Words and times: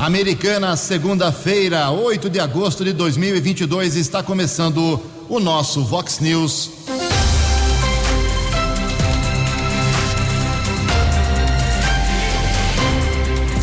Americana, 0.00 0.76
segunda-feira, 0.76 1.90
8 1.90 2.30
de 2.30 2.40
agosto 2.40 2.82
de 2.82 2.90
2022, 2.94 3.96
está 3.96 4.22
começando 4.22 4.98
o 5.28 5.38
nosso 5.38 5.84
Vox 5.84 6.20
News. 6.20 6.70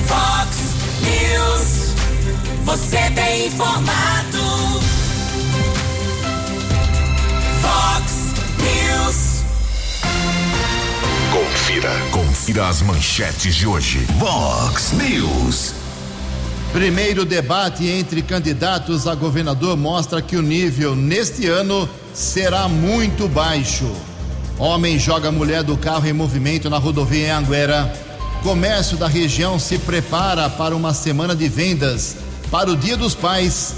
Vox 0.05 0.57
News. 1.01 1.95
Você 2.65 2.97
tem 3.15 3.47
informado. 3.47 4.79
Vox 7.63 8.13
News. 8.61 9.43
Confira. 11.33 11.91
Confira 12.11 12.67
as 12.67 12.83
manchetes 12.83 13.55
de 13.55 13.65
hoje. 13.65 14.05
Vox 14.19 14.91
News. 14.91 15.86
Primeiro 16.73 17.25
debate 17.25 17.87
entre 17.87 18.21
candidatos 18.21 19.07
a 19.07 19.15
governador 19.15 19.75
mostra 19.75 20.21
que 20.21 20.35
o 20.35 20.41
nível 20.41 20.95
neste 20.95 21.47
ano 21.47 21.89
será 22.13 22.67
muito 22.67 23.27
baixo. 23.27 23.89
Homem 24.59 24.99
joga 24.99 25.31
mulher 25.31 25.63
do 25.63 25.77
carro 25.77 26.07
em 26.07 26.13
movimento 26.13 26.69
na 26.69 26.77
rodovia 26.77 27.27
em 27.27 27.31
Anguera. 27.31 27.91
Comércio 28.43 28.97
da 28.97 29.07
região 29.07 29.57
se 29.57 29.77
prepara 29.79 30.49
para 30.49 30.75
uma 30.75 30.93
semana 30.93 31.35
de 31.35 31.47
vendas 31.47 32.17
para 32.51 32.69
o 32.69 32.75
Dia 32.75 32.97
dos 32.97 33.15
Pais. 33.15 33.73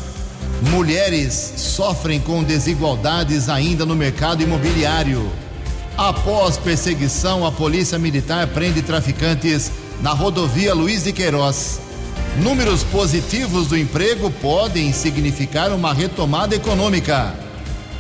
Mulheres 0.72 1.54
sofrem 1.58 2.20
com 2.20 2.44
desigualdades 2.44 3.50
ainda 3.50 3.86
no 3.86 3.96
mercado 3.96 4.44
imobiliário. 4.44 5.32
Após 5.98 6.58
perseguição, 6.58 7.46
a 7.46 7.52
Polícia 7.52 8.00
Militar 8.00 8.48
prende 8.48 8.82
traficantes 8.82 9.72
na 10.02 10.12
rodovia 10.12 10.74
Luiz 10.74 11.04
de 11.04 11.14
Queiroz. 11.14 11.89
Números 12.38 12.84
positivos 12.84 13.68
do 13.68 13.78
emprego 13.78 14.32
podem 14.32 14.94
significar 14.94 15.74
uma 15.74 15.94
retomada 15.94 16.56
econômica. 16.56 17.34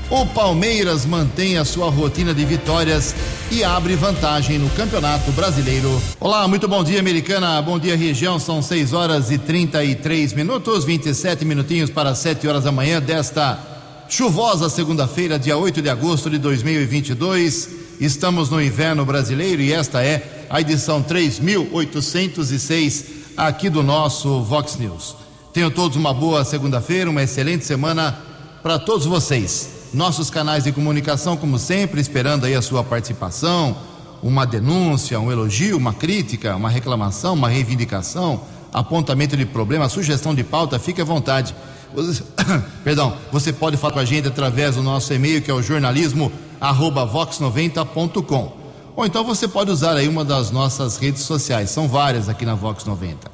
O 0.09 0.25
Palmeiras 0.25 1.05
mantém 1.05 1.58
a 1.58 1.66
sua 1.66 1.89
rotina 1.89 2.33
de 2.33 2.45
vitórias 2.45 3.13
e 3.52 3.63
abre 3.63 3.95
vantagem 3.95 4.58
no 4.58 4.69
Campeonato 4.69 5.31
Brasileiro. 5.33 6.02
Olá, 6.19 6.47
muito 6.47 6.67
bom 6.67 6.83
dia, 6.83 6.99
Americana. 6.99 7.61
Bom 7.61 7.77
dia, 7.77 7.97
região. 7.97 8.39
São 8.39 8.61
6 8.61 8.94
horas 8.94 9.30
e 9.30 9.38
33 9.38 10.33
minutos, 10.33 10.86
27 10.86 11.43
minutinhos 11.43 11.89
para 11.89 12.16
7 12.16 12.47
horas 12.47 12.64
da 12.64 12.71
manhã 12.71 13.02
desta 13.02 13.59
chuvosa 14.08 14.69
segunda-feira, 14.69 15.38
dia 15.38 15.58
8 15.58 15.81
de 15.81 15.89
agosto 15.89 16.30
de 16.30 16.38
2022. 16.38 17.69
Estamos 17.99 18.49
no 18.49 18.61
inverno 18.61 19.05
brasileiro 19.05 19.61
e 19.61 19.73
esta 19.73 20.02
é 20.02 20.45
a 20.49 20.61
edição 20.61 21.03
3806 21.03 23.19
aqui 23.40 23.70
do 23.70 23.82
nosso 23.82 24.42
Vox 24.42 24.76
News. 24.76 25.16
Tenham 25.54 25.72
todos 25.72 25.95
uma 25.95 26.14
boa 26.14 26.44
segunda-feira, 26.44 27.09
uma 27.09 27.23
excelente 27.23 27.66
semana 27.66 28.20
para 28.62 28.78
todos 28.78 29.06
vocês. 29.06 29.88
Nossos 29.94 30.30
canais 30.30 30.66
de 30.66 30.73
comunicação, 30.73 31.38
como 31.38 31.58
sempre, 31.58 32.02
esperando 32.02 32.45
aí 32.45 32.54
a 32.54 32.62
sua 32.62 32.84
participação, 32.84 33.78
uma 34.22 34.45
denúncia, 34.45 35.17
um 35.22 35.32
elogio, 35.32 35.78
uma 35.78 35.94
crítica, 35.94 36.54
uma 36.54 36.70
reclamação, 36.70 37.34
uma 37.34 37.48
reivindicação, 37.48 38.42
apontamento 38.73 39.38
de 39.38 39.45
problema, 39.45 39.88
sugestão 39.88 40.36
de 40.36 40.44
pauta, 40.44 40.78
fique 40.78 41.00
à 41.02 41.06
vontade. 41.06 41.56
Você, 41.95 42.22
perdão, 42.84 43.14
você 43.32 43.54
pode 43.54 43.78
falar 43.78 43.94
com 43.94 44.00
a 44.00 44.06
gente 44.06 44.28
através 44.28 44.76
do 44.76 44.84
nosso 44.84 45.14
e-mail 45.14 45.42
que 45.42 45.50
é 45.50 45.54
o 45.54 45.62
jornalismo 45.62 46.30
vox90.com. 46.62 48.58
Ou 49.00 49.05
então 49.05 49.23
você 49.23 49.47
pode 49.47 49.72
usar 49.72 49.95
aí 49.95 50.09
uma 50.09 50.25
das 50.25 50.52
nossas 50.52 50.97
redes 50.97 51.23
sociais, 51.23 51.69
são 51.69 51.88
várias 51.88 52.28
aqui 52.28 52.45
na 52.45 52.53
Vox 52.53 52.83
90. 52.83 53.31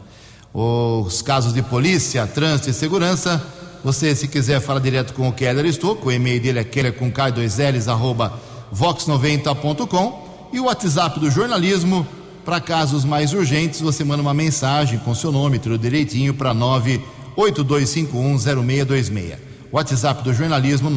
Os 0.54 1.24
casos 1.24 1.56
de 1.56 1.64
polícia, 1.64 2.28
trânsito 2.28 2.70
e 2.70 2.74
segurança, 2.74 3.44
você 3.84 4.16
se 4.16 4.28
quiser 4.28 4.62
falar 4.62 4.80
direto 4.80 5.16
com 5.16 5.28
o 5.28 5.34
Keller 5.34 5.66
Estouco, 5.66 6.10
o 6.10 6.12
e-mail 6.12 6.40
dele 6.40 6.60
é 6.60 6.64
keller 6.64 6.94
com 6.94 7.12
k2ls 7.12 7.92
arroba 7.92 8.40
vox90.com 8.72 10.50
e 10.54 10.60
o 10.60 10.66
WhatsApp 10.66 11.20
do 11.20 11.32
jornalismo, 11.32 12.06
para 12.46 12.62
casos 12.62 13.04
mais 13.04 13.34
urgentes, 13.34 13.82
você 13.82 14.04
manda 14.04 14.22
uma 14.22 14.36
mensagem 14.36 15.00
com 15.00 15.16
seu 15.16 15.32
nome, 15.32 15.58
tudo 15.58 15.80
direitinho, 15.80 16.36
para 16.36 16.54
982510626. 16.54 19.40
WhatsApp 19.72 20.24
do 20.24 20.32
jornalismo 20.32 20.92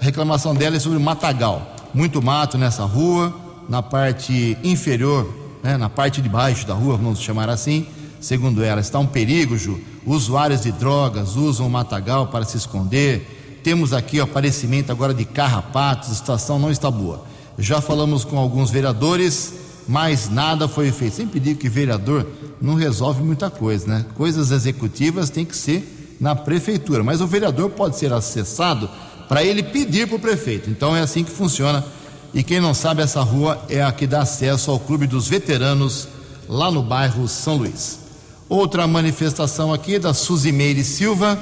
A 0.00 0.04
reclamação 0.04 0.54
dela 0.54 0.76
é 0.76 0.80
sobre 0.80 0.98
matagal. 0.98 1.76
Muito 1.92 2.22
mato 2.22 2.56
nessa 2.56 2.84
rua, 2.84 3.32
na 3.68 3.82
parte 3.82 4.56
inferior, 4.64 5.43
né, 5.64 5.78
na 5.78 5.88
parte 5.88 6.20
de 6.20 6.28
baixo 6.28 6.66
da 6.66 6.74
rua, 6.74 6.98
vamos 6.98 7.18
chamar 7.20 7.48
assim. 7.48 7.86
Segundo 8.20 8.62
ela, 8.62 8.82
está 8.82 8.98
um 8.98 9.06
perigo, 9.06 9.56
Ju. 9.56 9.80
Usuários 10.04 10.60
de 10.60 10.70
drogas 10.70 11.36
usam 11.36 11.66
o 11.66 11.70
matagal 11.70 12.26
para 12.26 12.44
se 12.44 12.58
esconder. 12.58 13.60
Temos 13.64 13.94
aqui 13.94 14.20
o 14.20 14.24
aparecimento 14.24 14.92
agora 14.92 15.14
de 15.14 15.24
carrapatos, 15.24 16.10
a 16.10 16.14
situação 16.14 16.58
não 16.58 16.70
está 16.70 16.90
boa. 16.90 17.24
Já 17.58 17.80
falamos 17.80 18.24
com 18.24 18.38
alguns 18.38 18.70
vereadores, 18.70 19.54
mas 19.88 20.28
nada 20.28 20.68
foi 20.68 20.92
feito. 20.92 21.16
Sempre 21.16 21.40
digo 21.40 21.58
que 21.58 21.68
vereador 21.68 22.26
não 22.60 22.74
resolve 22.74 23.22
muita 23.22 23.48
coisa, 23.48 23.86
né? 23.86 24.04
Coisas 24.14 24.50
executivas 24.50 25.30
tem 25.30 25.46
que 25.46 25.56
ser 25.56 26.16
na 26.20 26.36
prefeitura, 26.36 27.02
mas 27.02 27.22
o 27.22 27.26
vereador 27.26 27.70
pode 27.70 27.96
ser 27.96 28.12
acessado 28.12 28.88
para 29.28 29.42
ele 29.42 29.62
pedir 29.62 30.06
para 30.06 30.16
o 30.16 30.20
prefeito. 30.20 30.68
Então 30.68 30.94
é 30.94 31.00
assim 31.00 31.24
que 31.24 31.30
funciona. 31.30 31.82
E 32.34 32.42
quem 32.42 32.60
não 32.60 32.74
sabe, 32.74 33.00
essa 33.00 33.22
rua 33.22 33.64
é 33.68 33.80
a 33.80 33.92
que 33.92 34.08
dá 34.08 34.22
acesso 34.22 34.72
ao 34.72 34.80
Clube 34.80 35.06
dos 35.06 35.28
Veteranos, 35.28 36.08
lá 36.48 36.68
no 36.68 36.82
bairro 36.82 37.28
São 37.28 37.58
Luís. 37.58 38.00
Outra 38.48 38.88
manifestação 38.88 39.72
aqui 39.72 40.00
da 40.00 40.12
Suzimeire 40.12 40.82
Silva. 40.82 41.38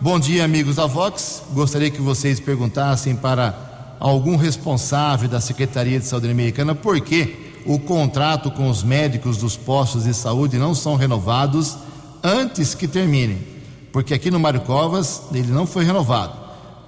Bom 0.00 0.18
dia, 0.18 0.42
amigos 0.42 0.76
da 0.76 0.86
Vox. 0.86 1.42
Gostaria 1.52 1.90
que 1.90 2.00
vocês 2.00 2.40
perguntassem 2.40 3.14
para 3.14 3.96
algum 4.00 4.34
responsável 4.34 5.28
da 5.28 5.42
Secretaria 5.42 6.00
de 6.00 6.06
Saúde 6.06 6.30
Americana 6.30 6.74
por 6.74 6.98
que 7.02 7.52
o 7.66 7.78
contrato 7.78 8.50
com 8.50 8.70
os 8.70 8.82
médicos 8.82 9.36
dos 9.36 9.58
postos 9.58 10.04
de 10.04 10.14
saúde 10.14 10.56
não 10.56 10.74
são 10.74 10.96
renovados 10.96 11.76
antes 12.24 12.74
que 12.74 12.88
terminem. 12.88 13.46
Porque 13.92 14.14
aqui 14.14 14.30
no 14.30 14.40
Mário 14.40 14.62
Covas 14.62 15.20
ele 15.34 15.52
não 15.52 15.66
foi 15.66 15.84
renovado 15.84 16.32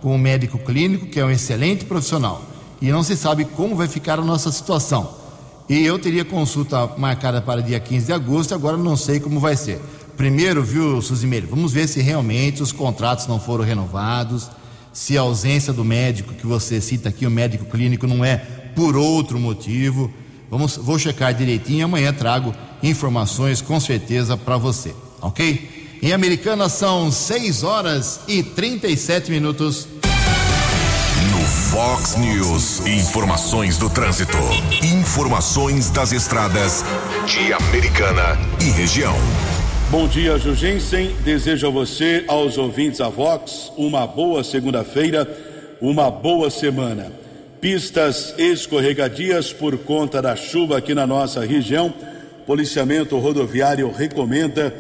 com 0.00 0.14
um 0.14 0.18
médico 0.18 0.58
clínico 0.58 1.06
que 1.06 1.20
é 1.20 1.24
um 1.24 1.30
excelente 1.30 1.84
profissional 1.84 2.51
e 2.82 2.90
não 2.90 3.04
se 3.04 3.16
sabe 3.16 3.44
como 3.44 3.76
vai 3.76 3.86
ficar 3.86 4.18
a 4.18 4.24
nossa 4.24 4.50
situação. 4.50 5.14
E 5.68 5.86
eu 5.86 6.00
teria 6.00 6.24
consulta 6.24 6.84
marcada 6.98 7.40
para 7.40 7.62
dia 7.62 7.78
15 7.78 8.06
de 8.06 8.12
agosto, 8.12 8.52
agora 8.52 8.76
não 8.76 8.96
sei 8.96 9.20
como 9.20 9.38
vai 9.38 9.56
ser. 9.56 9.80
Primeiro, 10.16 10.64
viu, 10.64 11.00
Suzimeiro, 11.00 11.46
vamos 11.46 11.72
ver 11.72 11.86
se 11.86 12.02
realmente 12.02 12.60
os 12.60 12.72
contratos 12.72 13.28
não 13.28 13.38
foram 13.38 13.64
renovados, 13.64 14.50
se 14.92 15.16
a 15.16 15.20
ausência 15.20 15.72
do 15.72 15.84
médico 15.84 16.34
que 16.34 16.44
você 16.44 16.80
cita 16.80 17.08
aqui, 17.08 17.24
o 17.24 17.30
médico 17.30 17.66
clínico, 17.66 18.08
não 18.08 18.24
é 18.24 18.36
por 18.74 18.96
outro 18.96 19.38
motivo. 19.38 20.12
Vamos, 20.50 20.76
vou 20.76 20.98
checar 20.98 21.32
direitinho 21.32 21.78
e 21.78 21.82
amanhã 21.82 22.12
trago 22.12 22.52
informações 22.82 23.62
com 23.62 23.78
certeza 23.78 24.36
para 24.36 24.56
você, 24.56 24.92
ok? 25.20 25.98
Em 26.02 26.12
Americana 26.12 26.68
são 26.68 27.12
6 27.12 27.62
horas 27.62 28.20
e 28.26 28.42
37 28.42 29.30
minutos. 29.30 29.86
Fox 31.52 32.16
News, 32.16 32.80
informações 32.86 33.76
do 33.76 33.90
trânsito, 33.90 34.38
informações 34.82 35.90
das 35.90 36.10
estradas 36.10 36.82
de 37.26 37.52
Americana 37.52 38.38
e 38.58 38.70
região. 38.70 39.14
Bom 39.90 40.08
dia, 40.08 40.38
Jugensen. 40.38 41.14
Desejo 41.22 41.66
a 41.66 41.70
você, 41.70 42.24
aos 42.26 42.56
ouvintes 42.56 43.00
da 43.00 43.10
Vox, 43.10 43.70
uma 43.76 44.06
boa 44.06 44.42
segunda-feira, 44.42 45.28
uma 45.78 46.10
boa 46.10 46.48
semana. 46.48 47.12
pistas 47.60 48.34
escorregadias 48.38 49.52
por 49.52 49.76
conta 49.78 50.22
da 50.22 50.34
chuva 50.34 50.78
aqui 50.78 50.94
na 50.94 51.06
nossa 51.06 51.44
região. 51.44 51.92
Policiamento 52.46 53.18
rodoviário 53.18 53.92
recomenda 53.92 54.74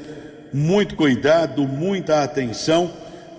muito 0.52 0.96
cuidado, 0.96 1.68
muita 1.68 2.22
atenção. 2.24 2.90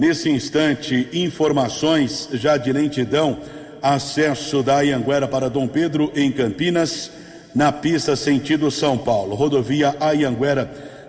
Nesse 0.03 0.29
instante, 0.29 1.07
informações 1.13 2.27
já 2.33 2.57
de 2.57 2.73
lentidão, 2.73 3.37
acesso 3.81 4.61
da 4.61 4.81
Ianguera 4.81 5.29
para 5.29 5.49
Dom 5.49 5.65
Pedro 5.65 6.11
em 6.13 6.29
Campinas, 6.29 7.09
na 7.55 7.71
pista 7.71 8.13
sentido 8.13 8.69
São 8.69 8.97
Paulo. 8.97 9.33
Rodovia 9.33 9.95
Ianguera 10.13 10.65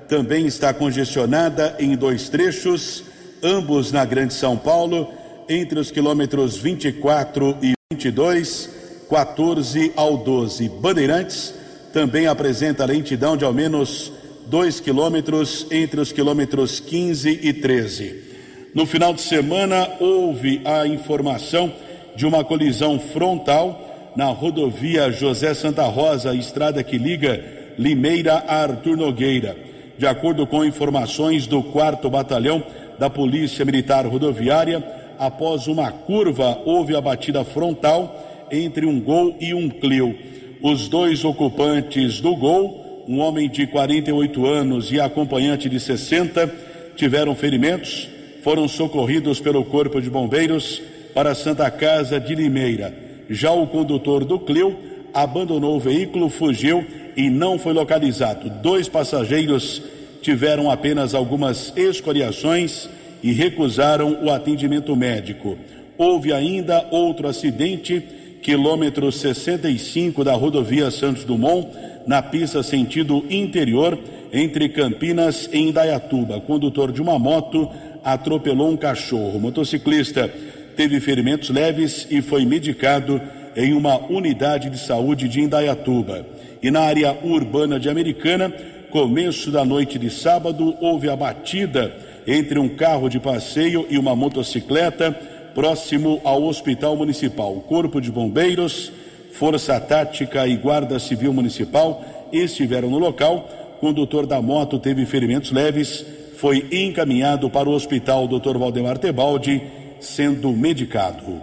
também 0.09 0.47
está 0.47 0.73
congestionada 0.73 1.75
em 1.81 1.97
dois 1.97 2.29
trechos, 2.29 3.03
ambos 3.43 3.91
na 3.91 4.05
Grande 4.05 4.33
São 4.33 4.57
Paulo, 4.57 5.13
entre 5.49 5.81
os 5.81 5.91
quilômetros 5.91 6.57
24 6.57 7.59
e 7.61 7.75
22, 7.93 8.71
14 9.11 9.93
ao 9.97 10.19
12. 10.19 10.69
Bandeirantes 10.69 11.53
também 11.93 12.29
apresenta 12.29 12.85
lentidão 12.85 13.37
de 13.37 13.45
ao 13.45 13.53
menos 13.53 14.13
2 14.47 14.79
quilômetros 14.79 15.67
entre 15.73 16.01
os 16.01 16.13
quilômetros 16.13 16.79
15 16.79 17.41
e 17.43 17.53
13. 17.53 18.34
No 18.75 18.85
final 18.87 19.15
de 19.15 19.21
semana, 19.21 19.89
houve 20.01 20.61
a 20.65 20.85
informação 20.85 21.73
de 22.17 22.27
uma 22.27 22.43
colisão 22.43 22.99
frontal 22.99 24.13
na 24.17 24.27
rodovia 24.27 25.13
José 25.13 25.55
Santa 25.55 25.85
Rosa, 25.85 26.35
estrada 26.35 26.83
que 26.83 26.99
liga 26.99 27.41
Limeira 27.79 28.35
a 28.35 28.63
Artur 28.63 28.97
Nogueira. 28.97 29.57
De 29.97 30.09
acordo 30.09 30.45
com 30.45 30.65
informações 30.65 31.47
do 31.47 31.63
4 31.63 32.11
Batalhão 32.11 32.65
da 32.99 33.09
Polícia 33.09 33.65
Militar 33.65 34.07
Rodoviária, 34.07 34.83
após 35.21 35.69
uma 35.69 35.93
curva, 35.93 36.61
houve 36.65 36.97
a 36.97 37.01
batida 37.01 37.45
frontal 37.45 38.49
entre 38.51 38.87
um 38.87 39.01
Gol 39.01 39.37
e 39.41 39.55
um 39.55 39.71
Clio. 39.71 40.19
Os 40.61 40.89
dois 40.89 41.25
ocupantes 41.25 42.21
do 42.21 42.35
Gol, 42.35 43.05
um 43.07 43.21
homem 43.21 43.49
de 43.49 43.69
48 43.69 44.45
anos 44.45 44.91
e 44.91 45.01
acompanhante 45.01 45.69
de 45.69 45.79
60, 45.79 46.53
tiveram 46.97 47.37
ferimentos, 47.37 48.09
foram 48.45 48.69
socorridos 48.69 49.41
pelo 49.41 49.65
Corpo 49.65 50.03
de 50.03 50.11
Bombeiros 50.11 50.83
para 51.15 51.31
a 51.31 51.35
Santa 51.35 51.71
Casa 51.71 52.21
de 52.21 52.35
Limeira. 52.35 52.95
Já 53.31 53.51
o 53.51 53.67
condutor 53.67 54.23
do 54.23 54.39
Clio 54.39 54.77
abandonou 55.15 55.77
o 55.77 55.81
veículo, 55.81 56.29
fugiu 56.29 56.85
e 57.17 57.31
não 57.31 57.59
foi 57.59 57.73
localizado. 57.73 58.51
Dois 58.61 58.87
passageiros 58.87 59.81
tiveram 60.21 60.71
apenas 60.71 61.15
algumas 61.15 61.73
escoriações 61.75 62.87
e 63.23 63.33
recusaram 63.33 64.23
o 64.23 64.31
atendimento 64.31 64.95
médico. 64.95 65.57
Houve 65.97 66.31
ainda 66.31 66.87
outro 66.91 67.27
acidente, 67.27 68.03
quilômetro 68.43 69.11
65 69.11 70.23
da 70.23 70.35
rodovia 70.35 70.91
Santos 70.91 71.25
Dumont, 71.25 71.67
na 72.07 72.21
pista 72.21 72.63
sentido 72.63 73.25
interior, 73.31 73.99
entre 74.31 74.69
Campinas 74.69 75.49
e 75.51 75.61
Indaiatuba. 75.61 76.41
Condutor 76.41 76.93
de 76.93 77.01
uma 77.01 77.19
moto 77.19 77.71
atropelou 78.05 78.71
um 78.71 78.77
cachorro. 78.77 79.39
O 79.39 79.41
motociclista 79.41 80.31
teve 80.77 81.01
ferimentos 81.01 81.51
leves 81.51 82.07
e 82.11 82.21
foi 82.21 82.45
medicado 82.45 83.21
em 83.57 83.73
uma 83.73 83.97
unidade 83.97 84.69
de 84.69 84.79
saúde 84.79 85.29
de 85.29 85.41
Indaiatuba. 85.41 86.27
E 86.63 86.71
na 86.71 86.81
área 86.81 87.17
urbana 87.23 87.79
de 87.79 87.89
Americana, 87.89 88.53
começo 88.91 89.51
da 89.51 89.65
noite 89.65 89.99
de 89.99 90.11
sábado, 90.11 90.77
houve 90.81 91.09
a 91.09 91.17
batida 91.17 91.95
entre 92.27 92.59
um 92.59 92.69
carro 92.69 93.09
de 93.09 93.21
passeio 93.21 93.87
e 93.89 93.99
uma 93.99 94.15
motocicleta 94.17 95.13
próximo 95.55 96.21
ao 96.25 96.43
Hospital 96.45 96.97
Municipal. 96.97 97.57
O 97.57 97.61
Corpo 97.61 98.01
de 98.01 98.11
Bombeiros, 98.11 98.93
Força 99.33 99.79
Tática 99.81 100.47
e 100.47 100.57
Guarda 100.57 100.99
Civil 100.99 101.33
Municipal 101.33 102.05
estiveram 102.33 102.91
no 102.91 102.99
local. 102.99 103.49
O 103.77 103.81
condutor 103.81 104.27
da 104.27 104.41
moto 104.41 104.79
teve 104.79 105.05
ferimentos 105.05 105.53
leves, 105.53 106.05
foi 106.45 106.69
encaminhado 106.71 107.49
para 107.49 107.71
o 107.71 107.73
Hospital 107.73 108.29
Dr. 108.29 108.59
Valdemar 108.59 108.99
Tebaldi, 108.99 109.63
sendo 109.99 110.53
medicado. 110.53 111.41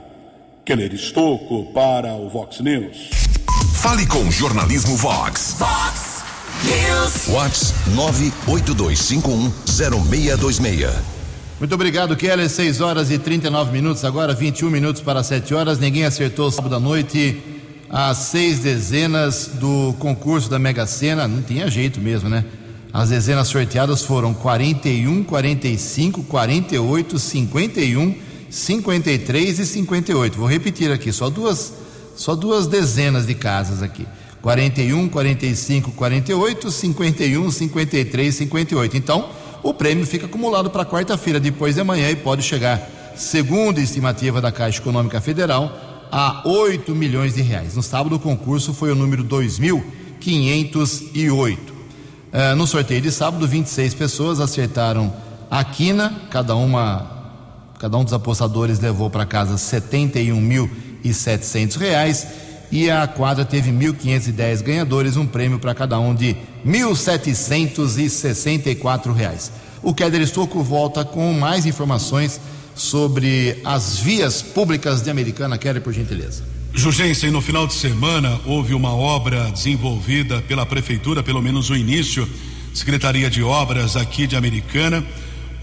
Keller 0.64 0.94
Estocco 0.94 1.66
para 1.74 2.14
o 2.14 2.30
Vox 2.30 2.60
News. 2.60 3.10
Fale 3.74 4.06
com 4.06 4.20
o 4.20 4.32
Jornalismo 4.32 4.96
Vox. 4.96 5.56
Fox 5.58 6.24
News. 6.64 7.30
Vox 7.30 7.74
982510626. 7.96 10.92
Muito 11.60 11.74
obrigado, 11.74 12.16
Keller. 12.16 12.48
6 12.48 12.80
horas 12.80 13.10
e 13.10 13.18
39 13.18 13.72
minutos, 13.72 14.06
agora 14.06 14.36
21 14.36 14.70
minutos 14.70 15.02
para 15.02 15.24
7 15.24 15.52
horas. 15.56 15.80
Ninguém 15.80 16.06
acertou 16.06 16.52
sábado 16.52 16.76
à 16.76 16.80
noite 16.80 17.42
as 17.90 18.20
seis 18.20 18.60
dezenas 18.60 19.50
do 19.56 19.96
concurso 19.98 20.48
da 20.48 20.60
Mega 20.60 20.86
Sena. 20.86 21.28
Não 21.28 21.42
tinha 21.42 21.68
jeito 21.72 22.00
mesmo, 22.00 22.30
né? 22.30 22.46
As 22.94 23.10
dezenas 23.10 23.48
sorteadas 23.48 24.04
foram 24.04 24.34
41, 24.34 25.24
45, 25.24 26.24
48, 26.24 27.18
51, 27.18 28.16
53 28.50 29.60
e 29.60 29.66
58. 29.66 30.38
Vou 30.38 30.48
repetir 30.48 30.92
aqui, 30.92 31.10
só 31.14 31.30
duas, 31.30 31.74
só 32.18 32.36
duas 32.36 32.68
dezenas 32.68 33.26
de 33.26 33.34
casas 33.34 33.82
aqui. 33.82 34.06
41, 34.42 35.08
45, 35.08 35.92
48, 35.92 36.70
51, 36.70 37.52
53, 37.52 38.36
58. 38.36 38.98
Então, 38.98 39.30
o 39.64 39.74
prêmio 39.74 40.06
fica 40.06 40.26
acumulado 40.26 40.70
para 40.70 40.84
quarta-feira, 40.84 41.40
depois 41.40 41.76
de 41.76 41.82
amanhã, 41.82 42.10
e 42.10 42.18
pode 42.18 42.44
chegar, 42.44 42.90
segundo 43.16 43.80
a 43.80 43.84
estimativa 43.84 44.42
da 44.42 44.52
Caixa 44.52 44.80
Econômica 44.80 45.22
Federal, 45.22 45.72
a 46.12 46.42
8 46.46 46.94
milhões 46.94 47.36
de 47.36 47.42
reais. 47.42 47.74
No 47.76 47.84
sábado, 47.84 48.18
o 48.18 48.20
concurso 48.20 48.74
foi 48.74 48.92
o 48.92 48.96
número 48.96 49.24
2.508. 49.24 51.71
Eh, 52.32 52.56
no 52.56 52.66
sorteio 52.66 53.02
de 53.02 53.12
sábado, 53.12 53.48
26 53.48 53.94
pessoas 53.94 54.40
acertaram 54.40 55.14
a 55.50 55.64
quina, 55.64 56.22
cada 56.30 56.56
uma 56.56 57.22
Cada 57.82 57.98
um 57.98 58.04
dos 58.04 58.14
apostadores 58.14 58.80
levou 58.80 59.10
para 59.10 59.26
casa 59.26 59.56
71.700 59.56 61.80
reais 61.80 62.28
e 62.72 62.92
a 62.92 63.08
quadra 63.08 63.44
teve 63.44 63.72
1.510 63.72 64.62
ganhadores, 64.62 65.18
um 65.18 65.26
prêmio 65.26 65.58
para 65.58 65.74
cada 65.74 66.00
um 66.00 66.14
de 66.14 66.38
1.764 66.64 69.12
reais. 69.12 69.52
O 69.82 69.96
Keller 69.96 70.22
Estocco 70.22 70.62
volta 70.62 71.04
com 71.04 71.34
mais 71.34 71.66
informações 71.66 72.40
sobre 72.76 73.60
as 73.66 73.98
vias 73.98 74.44
públicas 74.44 75.02
de 75.02 75.10
Americana. 75.10 75.58
Keller, 75.58 75.82
por 75.82 75.92
gentileza. 75.92 76.51
Jugensen, 76.74 77.32
no 77.32 77.42
final 77.42 77.68
de 77.68 77.74
semana 77.74 78.40
houve 78.46 78.74
uma 78.74 78.94
obra 78.94 79.52
desenvolvida 79.52 80.42
pela 80.42 80.66
prefeitura, 80.66 81.22
pelo 81.22 81.42
menos 81.42 81.70
o 81.70 81.76
início, 81.76 82.28
Secretaria 82.74 83.30
de 83.30 83.44
Obras 83.44 83.98
aqui 83.98 84.26
de 84.26 84.38
Americana, 84.38 85.04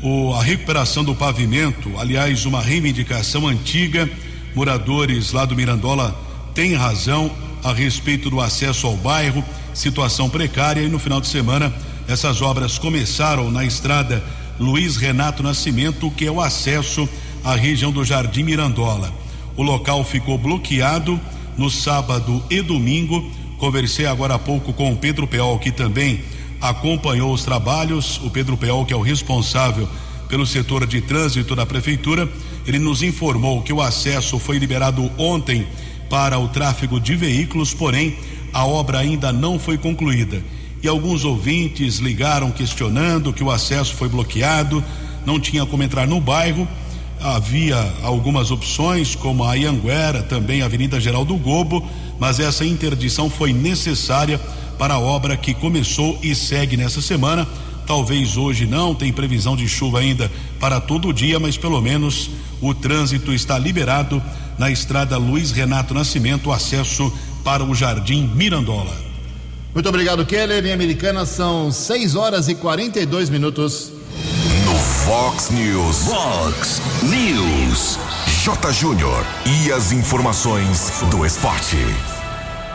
o, 0.02 0.34
a 0.34 0.42
recuperação 0.42 1.02
do 1.02 1.14
pavimento, 1.14 1.90
aliás, 1.98 2.44
uma 2.44 2.60
reivindicação 2.60 3.48
antiga. 3.48 4.08
Moradores 4.54 5.32
lá 5.32 5.46
do 5.46 5.56
Mirandola 5.56 6.14
têm 6.54 6.74
razão 6.74 7.34
a 7.64 7.72
respeito 7.72 8.28
do 8.28 8.40
acesso 8.40 8.86
ao 8.86 8.96
bairro, 8.96 9.42
situação 9.72 10.28
precária 10.28 10.82
e 10.82 10.88
no 10.88 10.98
final 10.98 11.22
de 11.22 11.28
semana 11.28 11.74
essas 12.06 12.42
obras 12.42 12.78
começaram 12.78 13.50
na 13.50 13.64
estrada 13.64 14.22
Luiz 14.60 14.96
Renato 14.96 15.42
Nascimento, 15.42 16.10
que 16.10 16.26
é 16.26 16.30
o 16.30 16.40
acesso 16.40 17.08
à 17.42 17.54
região 17.54 17.90
do 17.90 18.04
Jardim 18.04 18.42
Mirandola. 18.42 19.27
O 19.58 19.62
local 19.64 20.04
ficou 20.04 20.38
bloqueado 20.38 21.20
no 21.56 21.68
sábado 21.68 22.40
e 22.48 22.62
domingo. 22.62 23.28
Conversei 23.58 24.06
agora 24.06 24.36
há 24.36 24.38
pouco 24.38 24.72
com 24.72 24.92
o 24.92 24.96
Pedro 24.96 25.26
Peol, 25.26 25.58
que 25.58 25.72
também 25.72 26.20
acompanhou 26.60 27.32
os 27.32 27.42
trabalhos. 27.42 28.20
O 28.22 28.30
Pedro 28.30 28.56
Peol, 28.56 28.86
que 28.86 28.92
é 28.92 28.96
o 28.96 29.02
responsável 29.02 29.88
pelo 30.28 30.46
setor 30.46 30.86
de 30.86 31.00
trânsito 31.00 31.56
da 31.56 31.66
prefeitura, 31.66 32.28
ele 32.68 32.78
nos 32.78 33.02
informou 33.02 33.60
que 33.60 33.72
o 33.72 33.82
acesso 33.82 34.38
foi 34.38 34.58
liberado 34.58 35.10
ontem 35.18 35.66
para 36.08 36.38
o 36.38 36.46
tráfego 36.46 37.00
de 37.00 37.16
veículos, 37.16 37.74
porém 37.74 38.16
a 38.52 38.64
obra 38.64 39.00
ainda 39.00 39.32
não 39.32 39.58
foi 39.58 39.76
concluída. 39.76 40.40
E 40.80 40.86
alguns 40.86 41.24
ouvintes 41.24 41.96
ligaram 41.96 42.52
questionando 42.52 43.32
que 43.32 43.42
o 43.42 43.50
acesso 43.50 43.96
foi 43.96 44.08
bloqueado, 44.08 44.84
não 45.26 45.40
tinha 45.40 45.66
como 45.66 45.82
entrar 45.82 46.06
no 46.06 46.20
bairro. 46.20 46.68
Havia 47.20 47.76
algumas 48.02 48.50
opções, 48.50 49.14
como 49.14 49.44
a 49.44 49.54
Ianguera, 49.54 50.22
também 50.22 50.62
a 50.62 50.66
Avenida 50.66 51.00
Geral 51.00 51.24
do 51.24 51.36
Gobo, 51.36 51.84
mas 52.18 52.38
essa 52.38 52.64
interdição 52.64 53.28
foi 53.28 53.52
necessária 53.52 54.40
para 54.78 54.94
a 54.94 55.00
obra 55.00 55.36
que 55.36 55.52
começou 55.52 56.18
e 56.22 56.34
segue 56.34 56.76
nessa 56.76 57.00
semana. 57.00 57.46
Talvez 57.86 58.36
hoje 58.36 58.66
não, 58.66 58.94
tem 58.94 59.12
previsão 59.12 59.56
de 59.56 59.66
chuva 59.66 60.00
ainda 60.00 60.30
para 60.60 60.80
todo 60.80 61.08
o 61.08 61.12
dia, 61.12 61.40
mas 61.40 61.56
pelo 61.56 61.80
menos 61.80 62.30
o 62.60 62.74
trânsito 62.74 63.32
está 63.32 63.58
liberado 63.58 64.22
na 64.58 64.70
estrada 64.70 65.16
Luiz 65.16 65.50
Renato 65.50 65.94
Nascimento, 65.94 66.52
acesso 66.52 67.12
para 67.42 67.64
o 67.64 67.74
Jardim 67.74 68.30
Mirandola. 68.34 68.94
Muito 69.72 69.88
obrigado, 69.88 70.24
Keller. 70.26 70.64
Em 70.66 70.72
Americana 70.72 71.24
são 71.24 71.70
6 71.70 72.14
horas 72.14 72.48
e 72.48 72.54
42 72.54 73.30
minutos. 73.30 73.92
Fox 75.04 75.50
News. 75.50 76.08
Fox 76.08 76.82
News. 77.02 77.98
J. 78.44 78.72
Júnior 78.72 79.24
e 79.46 79.72
as 79.72 79.92
informações 79.92 81.02
do 81.10 81.24
esporte. 81.24 81.76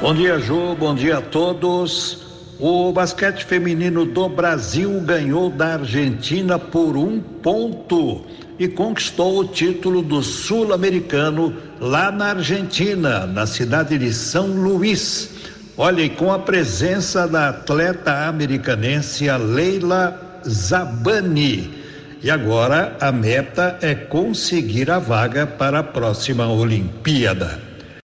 Bom 0.01 0.15
dia, 0.15 0.39
Ju. 0.39 0.75
Bom 0.75 0.95
dia 0.95 1.17
a 1.17 1.21
todos. 1.21 2.23
O 2.59 2.91
basquete 2.91 3.45
feminino 3.45 4.05
do 4.05 4.29
Brasil 4.29 4.99
ganhou 5.01 5.49
da 5.49 5.73
Argentina 5.73 6.57
por 6.57 6.95
um 6.95 7.19
ponto 7.19 8.23
e 8.57 8.67
conquistou 8.67 9.39
o 9.39 9.47
título 9.47 10.01
do 10.01 10.23
Sul-Americano 10.23 11.55
lá 11.79 12.11
na 12.11 12.27
Argentina, 12.27 13.27
na 13.27 13.45
cidade 13.45 13.97
de 13.97 14.13
São 14.13 14.47
Luís. 14.47 15.29
Olha, 15.77 16.01
e 16.01 16.09
com 16.09 16.31
a 16.31 16.39
presença 16.39 17.27
da 17.27 17.49
atleta 17.49 18.27
americanense 18.27 19.25
Leila 19.29 20.41
Zabani. 20.47 21.82
E 22.23 22.31
agora 22.31 22.95
a 23.01 23.11
meta 23.11 23.77
é 23.81 23.93
conseguir 23.93 24.89
a 24.89 24.97
vaga 24.97 25.45
para 25.45 25.79
a 25.79 25.83
próxima 25.83 26.47
Olimpíada. 26.47 27.59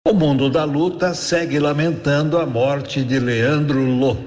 O 0.07 0.13
mundo 0.13 0.51
da 0.51 0.65
luta 0.65 1.15
segue 1.15 1.59
lamentando 1.59 2.37
a 2.37 2.45
morte 2.45 3.03
de 3.03 3.19
Leandro 3.19 3.83
Lô, 3.83 4.19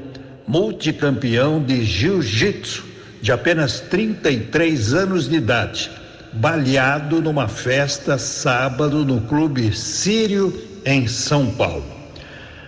multicampeão 0.48 1.62
de 1.62 1.86
jiu-jitsu, 1.86 2.84
de 3.22 3.32
apenas 3.32 3.80
33 3.80 4.96
anos 4.96 5.30
de 5.30 5.36
idade, 5.36 5.92
baleado 6.34 7.22
numa 7.22 7.48
festa 7.48 8.18
sábado 8.18 9.06
no 9.06 9.22
Clube 9.22 9.72
Sírio, 9.72 10.52
em 10.84 11.08
São 11.08 11.52
Paulo. 11.52 11.86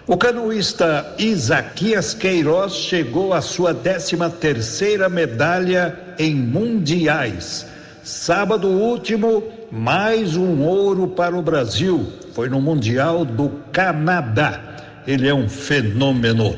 O 0.06 0.18
canoísta 0.18 1.16
Isaquias 1.18 2.14
Queiroz 2.14 2.74
chegou 2.74 3.34
à 3.34 3.42
sua 3.42 3.74
13 3.74 4.18
terceira 4.40 5.10
medalha 5.10 6.07
em 6.18 6.36
mundiais. 6.36 7.66
Sábado 8.04 8.68
último, 8.68 9.44
mais 9.72 10.36
um 10.36 10.62
ouro 10.64 11.08
para 11.08 11.36
o 11.36 11.42
Brasil. 11.42 12.06
Foi 12.34 12.50
no 12.50 12.62
Mundial 12.62 13.26
do 13.26 13.50
Canadá. 13.72 14.62
Ele 15.06 15.28
é 15.28 15.34
um 15.34 15.50
fenômeno. 15.50 16.56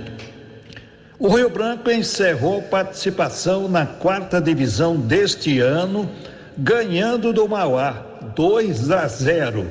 O 1.17 1.27
Rio 1.29 1.49
Branco 1.49 1.91
encerrou 1.91 2.61
participação 2.61 3.67
na 3.67 3.85
quarta 3.85 4.39
divisão 4.39 4.95
deste 4.95 5.59
ano, 5.59 6.09
ganhando 6.57 7.33
do 7.33 7.47
Mauá 7.47 8.05
2 8.35 8.91
a 8.91 9.07
0 9.07 9.67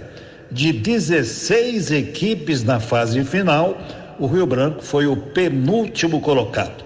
de 0.50 0.72
16 0.72 1.90
equipes 1.90 2.64
na 2.64 2.80
fase 2.80 3.22
final, 3.24 3.78
o 4.18 4.26
Rio 4.26 4.46
Branco 4.46 4.82
foi 4.82 5.06
o 5.06 5.16
penúltimo 5.16 6.20
colocado. 6.20 6.84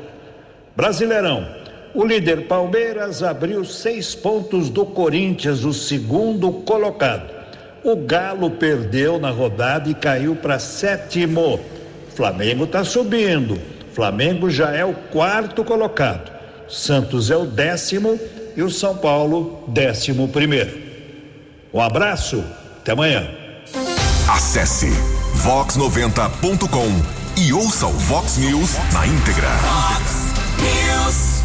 Brasileirão. 0.76 1.61
O 1.94 2.04
líder 2.04 2.46
Palmeiras 2.46 3.22
abriu 3.22 3.64
seis 3.64 4.14
pontos 4.14 4.70
do 4.70 4.86
Corinthians, 4.86 5.62
o 5.64 5.74
segundo 5.74 6.50
colocado. 6.50 7.30
O 7.84 7.96
Galo 7.96 8.50
perdeu 8.52 9.18
na 9.18 9.30
rodada 9.30 9.90
e 9.90 9.94
caiu 9.94 10.34
para 10.34 10.58
sétimo. 10.58 11.60
Flamengo 12.14 12.64
está 12.64 12.82
subindo. 12.82 13.58
Flamengo 13.92 14.48
já 14.48 14.70
é 14.70 14.84
o 14.84 14.94
quarto 14.94 15.62
colocado. 15.62 16.32
Santos 16.66 17.30
é 17.30 17.36
o 17.36 17.44
décimo 17.44 18.18
e 18.56 18.62
o 18.62 18.70
São 18.70 18.96
Paulo, 18.96 19.62
décimo 19.68 20.28
primeiro. 20.28 20.80
Um 21.74 21.80
abraço, 21.80 22.42
até 22.80 22.92
amanhã. 22.92 23.28
Acesse 24.28 24.88
vox90.com 25.44 27.40
e 27.40 27.52
ouça 27.52 27.86
o 27.86 27.92
Vox 27.92 28.38
News 28.38 28.78
na 28.94 29.06
íntegra. 29.06 29.48
Fox 29.48 30.32
News. 30.58 31.41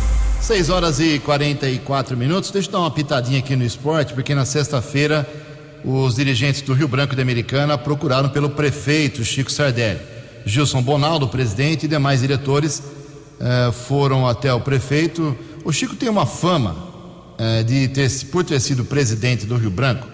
6 0.47 0.69
horas 0.69 0.97
e 1.01 1.19
44 1.19 2.15
minutos. 2.15 2.51
Deixa 2.51 2.69
eu 2.69 2.71
dar 2.71 2.79
uma 2.79 2.89
pitadinha 2.89 3.39
aqui 3.39 3.53
no 3.53 3.65
esporte, 3.65 4.13
porque 4.13 4.33
na 4.33 4.45
sexta-feira 4.45 5.27
os 5.83 6.15
dirigentes 6.15 6.61
do 6.61 6.71
Rio 6.71 6.87
Branco 6.87 7.13
da 7.17 7.21
Americana 7.21 7.77
procuraram 7.77 8.29
pelo 8.29 8.51
prefeito 8.51 9.25
Chico 9.25 9.51
Sardelli. 9.51 9.99
Gilson 10.45 10.81
Bonaldo, 10.81 11.27
presidente, 11.27 11.83
e 11.83 11.89
demais 11.89 12.21
diretores 12.21 12.81
eh, 13.41 13.71
foram 13.73 14.25
até 14.25 14.53
o 14.53 14.61
prefeito. 14.61 15.35
O 15.65 15.73
Chico 15.73 15.97
tem 15.97 16.07
uma 16.07 16.25
fama 16.25 16.77
eh, 17.37 17.63
de 17.63 17.89
ter, 17.89 18.09
por 18.31 18.45
ter 18.45 18.61
sido 18.61 18.85
presidente 18.85 19.45
do 19.45 19.57
Rio 19.57 19.69
Branco 19.69 20.07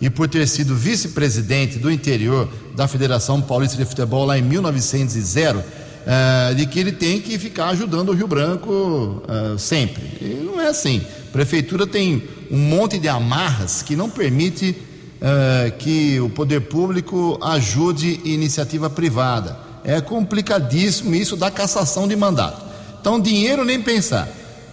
e 0.00 0.08
por 0.08 0.28
ter 0.28 0.46
sido 0.46 0.76
vice-presidente 0.76 1.80
do 1.80 1.90
interior 1.90 2.48
da 2.76 2.86
Federação 2.86 3.42
Paulista 3.42 3.76
de 3.76 3.84
Futebol 3.84 4.26
lá 4.26 4.38
em 4.38 4.42
1900, 4.42 5.16
uh, 6.02 6.54
de 6.54 6.66
que 6.66 6.78
ele 6.78 6.92
tem 6.92 7.20
que 7.20 7.38
ficar 7.38 7.68
ajudando 7.68 8.10
o 8.10 8.12
Rio 8.12 8.26
Branco 8.26 8.70
uh, 8.70 9.58
sempre. 9.58 10.02
E 10.20 10.42
não 10.44 10.60
é 10.60 10.68
assim. 10.68 11.00
A 11.28 11.32
prefeitura 11.32 11.86
tem 11.86 12.22
um 12.50 12.58
monte 12.58 12.98
de 12.98 13.08
amarras 13.08 13.82
que 13.82 13.96
não 13.96 14.10
permite 14.10 14.70
uh, 14.70 15.72
que 15.78 16.20
o 16.20 16.28
poder 16.28 16.62
público 16.62 17.38
ajude 17.42 18.20
iniciativa 18.24 18.90
privada. 18.90 19.58
É 19.84 20.00
complicadíssimo 20.00 21.14
isso 21.14 21.36
da 21.36 21.50
cassação 21.50 22.06
de 22.06 22.14
mandato. 22.14 22.62
Então, 23.00 23.20
dinheiro 23.20 23.64
nem 23.64 23.82
pensar. 23.82 24.28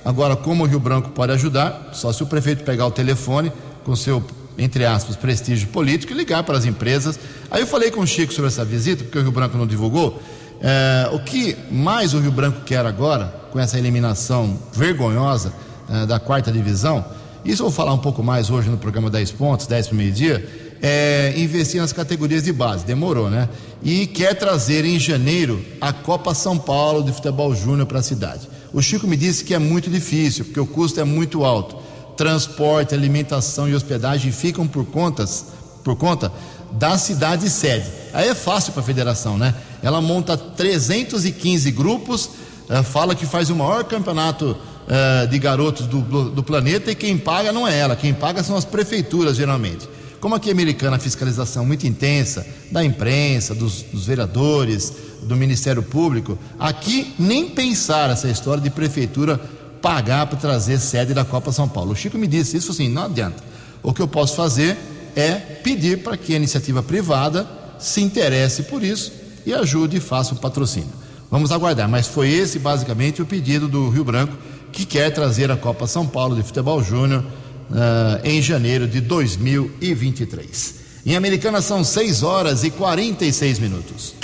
Agora, 0.05 0.35
como 0.35 0.63
o 0.63 0.67
Rio 0.67 0.79
Branco 0.79 1.09
pode 1.09 1.31
ajudar? 1.31 1.89
Só 1.93 2.13
se 2.13 2.21
o 2.21 2.27
prefeito 2.27 2.63
pegar 2.63 2.85
o 2.85 2.91
telefone 2.91 3.51
com 3.83 3.95
seu 3.95 4.23
entre 4.59 4.85
aspas, 4.85 5.15
prestígio 5.15 5.69
político 5.69 6.11
e 6.11 6.15
ligar 6.15 6.43
para 6.43 6.57
as 6.57 6.65
empresas. 6.65 7.17
Aí 7.49 7.61
eu 7.61 7.67
falei 7.67 7.89
com 7.89 8.01
o 8.01 8.07
Chico 8.07 8.33
sobre 8.33 8.49
essa 8.49 8.65
visita, 8.65 9.03
porque 9.03 9.17
o 9.17 9.21
Rio 9.21 9.31
Branco 9.31 9.57
não 9.57 9.65
divulgou. 9.65 10.21
É, 10.61 11.09
o 11.13 11.19
que 11.19 11.55
mais 11.71 12.13
o 12.13 12.19
Rio 12.19 12.31
Branco 12.31 12.61
quer 12.61 12.85
agora, 12.85 13.33
com 13.51 13.59
essa 13.59 13.77
eliminação 13.77 14.57
vergonhosa 14.73 15.53
é, 15.89 16.05
da 16.05 16.19
quarta 16.19 16.51
divisão, 16.51 17.03
isso 17.43 17.61
eu 17.61 17.67
vou 17.67 17.73
falar 17.73 17.93
um 17.93 17.99
pouco 17.99 18.21
mais 18.21 18.49
hoje 18.49 18.69
no 18.69 18.77
programa 18.77 19.09
10 19.09 19.31
pontos, 19.31 19.65
10 19.67 19.87
para 19.87 19.97
meio-dia, 19.97 20.77
é 20.81 21.33
investir 21.37 21.81
nas 21.81 21.93
categorias 21.93 22.43
de 22.43 22.51
base. 22.51 22.85
Demorou, 22.85 23.29
né? 23.29 23.47
E 23.81 24.05
quer 24.07 24.33
trazer 24.35 24.85
em 24.85 24.99
janeiro 24.99 25.63
a 25.79 25.91
Copa 25.91 26.33
São 26.33 26.57
Paulo 26.57 27.03
de 27.03 27.11
Futebol 27.11 27.53
Júnior 27.55 27.85
para 27.85 27.99
a 27.99 28.03
cidade. 28.03 28.47
O 28.73 28.81
Chico 28.81 29.07
me 29.07 29.17
disse 29.17 29.43
que 29.43 29.53
é 29.53 29.59
muito 29.59 29.89
difícil, 29.89 30.45
porque 30.45 30.59
o 30.59 30.65
custo 30.65 30.99
é 30.99 31.03
muito 31.03 31.43
alto 31.43 31.89
transporte, 32.19 32.93
alimentação 32.93 33.69
e 33.69 33.73
hospedagem 33.73 34.29
ficam 34.29 34.67
por 34.67 34.85
contas, 34.85 35.45
por 35.85 35.95
conta 35.95 36.29
da 36.73 36.97
cidade 36.97 37.49
sede. 37.49 37.89
Aí 38.13 38.27
é 38.27 38.35
fácil 38.35 38.73
para 38.73 38.81
a 38.81 38.85
federação, 38.85 39.37
né? 39.37 39.55
Ela 39.81 40.01
monta 40.01 40.37
315 40.37 41.71
grupos, 41.71 42.25
uh, 42.69 42.83
fala 42.83 43.15
que 43.15 43.25
faz 43.25 43.49
o 43.49 43.55
maior 43.55 43.83
campeonato 43.85 44.55
uh, 44.55 45.27
de 45.27 45.39
garotos 45.39 45.87
do, 45.87 46.01
do, 46.01 46.29
do, 46.31 46.43
planeta 46.43 46.91
e 46.91 46.95
quem 46.95 47.17
paga 47.17 47.51
não 47.51 47.67
é 47.67 47.77
ela, 47.77 47.95
quem 47.95 48.13
paga 48.13 48.43
são 48.43 48.57
as 48.57 48.65
prefeituras 48.65 49.37
geralmente. 49.37 49.87
Como 50.19 50.35
aqui 50.35 50.49
é 50.49 50.51
americana 50.51 50.97
a 50.97 50.99
fiscalização 50.99 51.65
muito 51.65 51.87
intensa 51.87 52.45
da 52.69 52.83
imprensa, 52.83 53.55
dos, 53.55 53.83
dos 53.83 54.05
vereadores, 54.05 54.93
do 55.23 55.35
Ministério 55.35 55.81
Público, 55.81 56.37
aqui 56.59 57.13
nem 57.17 57.49
pensar 57.49 58.09
essa 58.09 58.29
história 58.29 58.61
de 58.61 58.69
prefeitura 58.69 59.39
pagar 59.81 60.27
para 60.27 60.37
trazer 60.37 60.77
sede 60.79 61.13
da 61.13 61.23
Copa 61.23 61.53
São 61.53 61.69
Paulo. 61.69 61.91
O 61.91 61.95
Chico 61.95 62.17
me 62.17 62.27
disse 62.27 62.57
isso 62.57 62.71
assim: 62.71 62.89
não 62.89 63.03
adianta. 63.03 63.41
O 63.81 63.93
que 63.93 64.01
eu 64.01 64.07
posso 64.09 64.35
fazer 64.35 64.77
é 65.15 65.33
pedir 65.35 66.03
para 66.03 66.17
que 66.17 66.33
a 66.33 66.37
iniciativa 66.37 66.83
privada 66.83 67.47
se 67.79 68.01
interesse 68.01 68.63
por 68.63 68.83
isso 68.83 69.18
e 69.45 69.53
ajude 69.53 69.97
e 69.97 69.99
faça 69.99 70.33
o 70.33 70.37
patrocínio. 70.37 70.89
Vamos 71.31 71.51
aguardar, 71.51 71.87
mas 71.87 72.07
foi 72.07 72.29
esse 72.29 72.57
basicamente 72.57 73.21
o 73.21 73.25
pedido 73.25 73.67
do 73.67 73.89
Rio 73.89 74.03
Branco, 74.03 74.35
que 74.71 74.85
quer 74.85 75.11
trazer 75.11 75.51
a 75.51 75.57
Copa 75.57 75.85
São 75.85 76.05
Paulo 76.07 76.35
de 76.35 76.43
Futebol 76.43 76.83
Júnior 76.83 77.23
uh, 77.69 78.19
em 78.23 78.41
janeiro 78.41 78.87
de 78.87 78.99
2023. 78.99 80.75
Em 81.05 81.15
Americana 81.15 81.61
são 81.61 81.83
6 81.83 82.23
horas 82.23 82.63
e 82.63 82.71
46 82.71 83.59
minutos. 83.59 84.15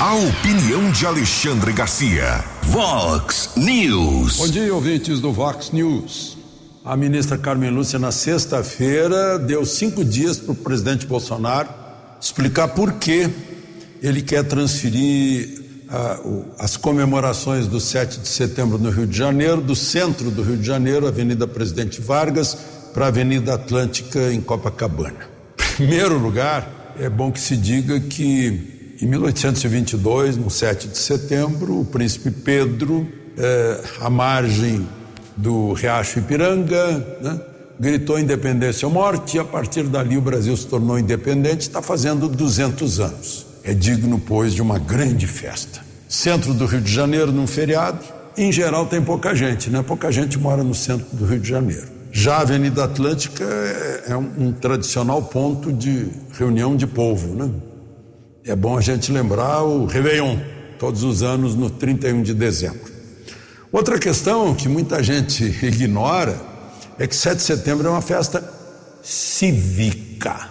A 0.00 0.14
opinião 0.14 0.90
de 0.90 1.06
Alexandre 1.06 1.72
Garcia. 1.72 2.44
Vox 2.64 3.50
News. 3.56 4.38
Bom 4.38 4.48
dia, 4.48 4.74
ouvintes 4.74 5.20
do 5.20 5.32
Vox 5.32 5.70
News. 5.72 6.36
A 6.84 6.96
ministra 6.96 7.38
Carmen 7.38 7.70
Lúcia, 7.70 7.98
na 7.98 8.12
sexta-feira, 8.12 9.38
deu 9.38 9.64
cinco 9.64 10.04
dias 10.04 10.38
para 10.38 10.52
o 10.52 10.54
presidente 10.54 11.06
Bolsonaro 11.06 11.83
explicar 12.20 12.68
por 12.68 12.94
que 12.94 13.28
ele 14.02 14.22
quer 14.22 14.44
transferir 14.44 15.64
o, 16.24 16.44
as 16.58 16.76
comemorações 16.76 17.66
do 17.66 17.80
7 17.80 18.20
de 18.20 18.28
setembro 18.28 18.78
no 18.78 18.90
Rio 18.90 19.06
de 19.06 19.16
Janeiro, 19.16 19.60
do 19.60 19.76
centro 19.76 20.30
do 20.30 20.42
Rio 20.42 20.56
de 20.56 20.66
Janeiro, 20.66 21.06
Avenida 21.06 21.46
Presidente 21.46 22.00
Vargas, 22.00 22.56
para 22.92 23.06
a 23.06 23.08
Avenida 23.08 23.54
Atlântica, 23.54 24.32
em 24.32 24.40
Copacabana. 24.40 25.28
Primeiro 25.76 26.18
lugar, 26.18 26.94
é 26.98 27.08
bom 27.08 27.32
que 27.32 27.40
se 27.40 27.56
diga 27.56 27.98
que 27.98 28.96
em 29.00 29.06
1822, 29.06 30.36
no 30.36 30.48
7 30.48 30.88
de 30.88 30.98
setembro, 30.98 31.80
o 31.80 31.84
príncipe 31.84 32.30
Pedro, 32.30 33.06
eh, 33.36 33.80
à 34.00 34.08
margem 34.08 34.86
do 35.36 35.72
Riacho 35.72 36.20
Ipiranga, 36.20 37.18
né, 37.20 37.40
gritou 37.78 38.18
independência 38.18 38.86
ou 38.86 38.92
morte, 38.92 39.36
e 39.36 39.40
a 39.40 39.44
partir 39.44 39.84
dali 39.84 40.16
o 40.16 40.20
Brasil 40.20 40.56
se 40.56 40.66
tornou 40.66 40.98
independente, 40.98 41.62
está 41.62 41.82
fazendo 41.82 42.28
200 42.28 43.00
anos. 43.00 43.46
É 43.62 43.72
digno, 43.72 44.18
pois, 44.18 44.54
de 44.54 44.62
uma 44.62 44.78
grande 44.78 45.26
festa. 45.26 45.80
Centro 46.08 46.52
do 46.54 46.66
Rio 46.66 46.80
de 46.80 46.92
Janeiro, 46.92 47.32
num 47.32 47.46
feriado, 47.46 48.00
em 48.36 48.52
geral 48.52 48.86
tem 48.86 49.00
pouca 49.00 49.34
gente, 49.34 49.70
né? 49.70 49.82
Pouca 49.82 50.12
gente 50.12 50.38
mora 50.38 50.62
no 50.62 50.74
centro 50.74 51.06
do 51.12 51.24
Rio 51.24 51.40
de 51.40 51.48
Janeiro. 51.48 51.88
Já 52.12 52.36
a 52.36 52.40
Avenida 52.40 52.84
Atlântica 52.84 53.44
é 53.44 53.84
é 54.06 54.16
um, 54.16 54.30
um 54.38 54.52
tradicional 54.52 55.22
ponto 55.22 55.72
de 55.72 56.08
reunião 56.32 56.76
de 56.76 56.86
povo, 56.86 57.34
né? 57.34 57.50
É 58.44 58.54
bom 58.54 58.76
a 58.76 58.80
gente 58.80 59.10
lembrar 59.10 59.62
o 59.62 59.86
Réveillon, 59.86 60.36
todos 60.78 61.02
os 61.02 61.22
anos 61.22 61.54
no 61.54 61.70
31 61.70 62.22
de 62.22 62.34
dezembro. 62.34 62.92
Outra 63.72 63.98
questão 63.98 64.54
que 64.54 64.68
muita 64.68 65.02
gente 65.02 65.44
ignora 65.64 66.38
é 66.98 67.06
que 67.06 67.16
7 67.16 67.36
de 67.36 67.42
setembro 67.42 67.86
é 67.86 67.90
uma 67.90 68.02
festa 68.02 68.42
cívica, 69.02 70.48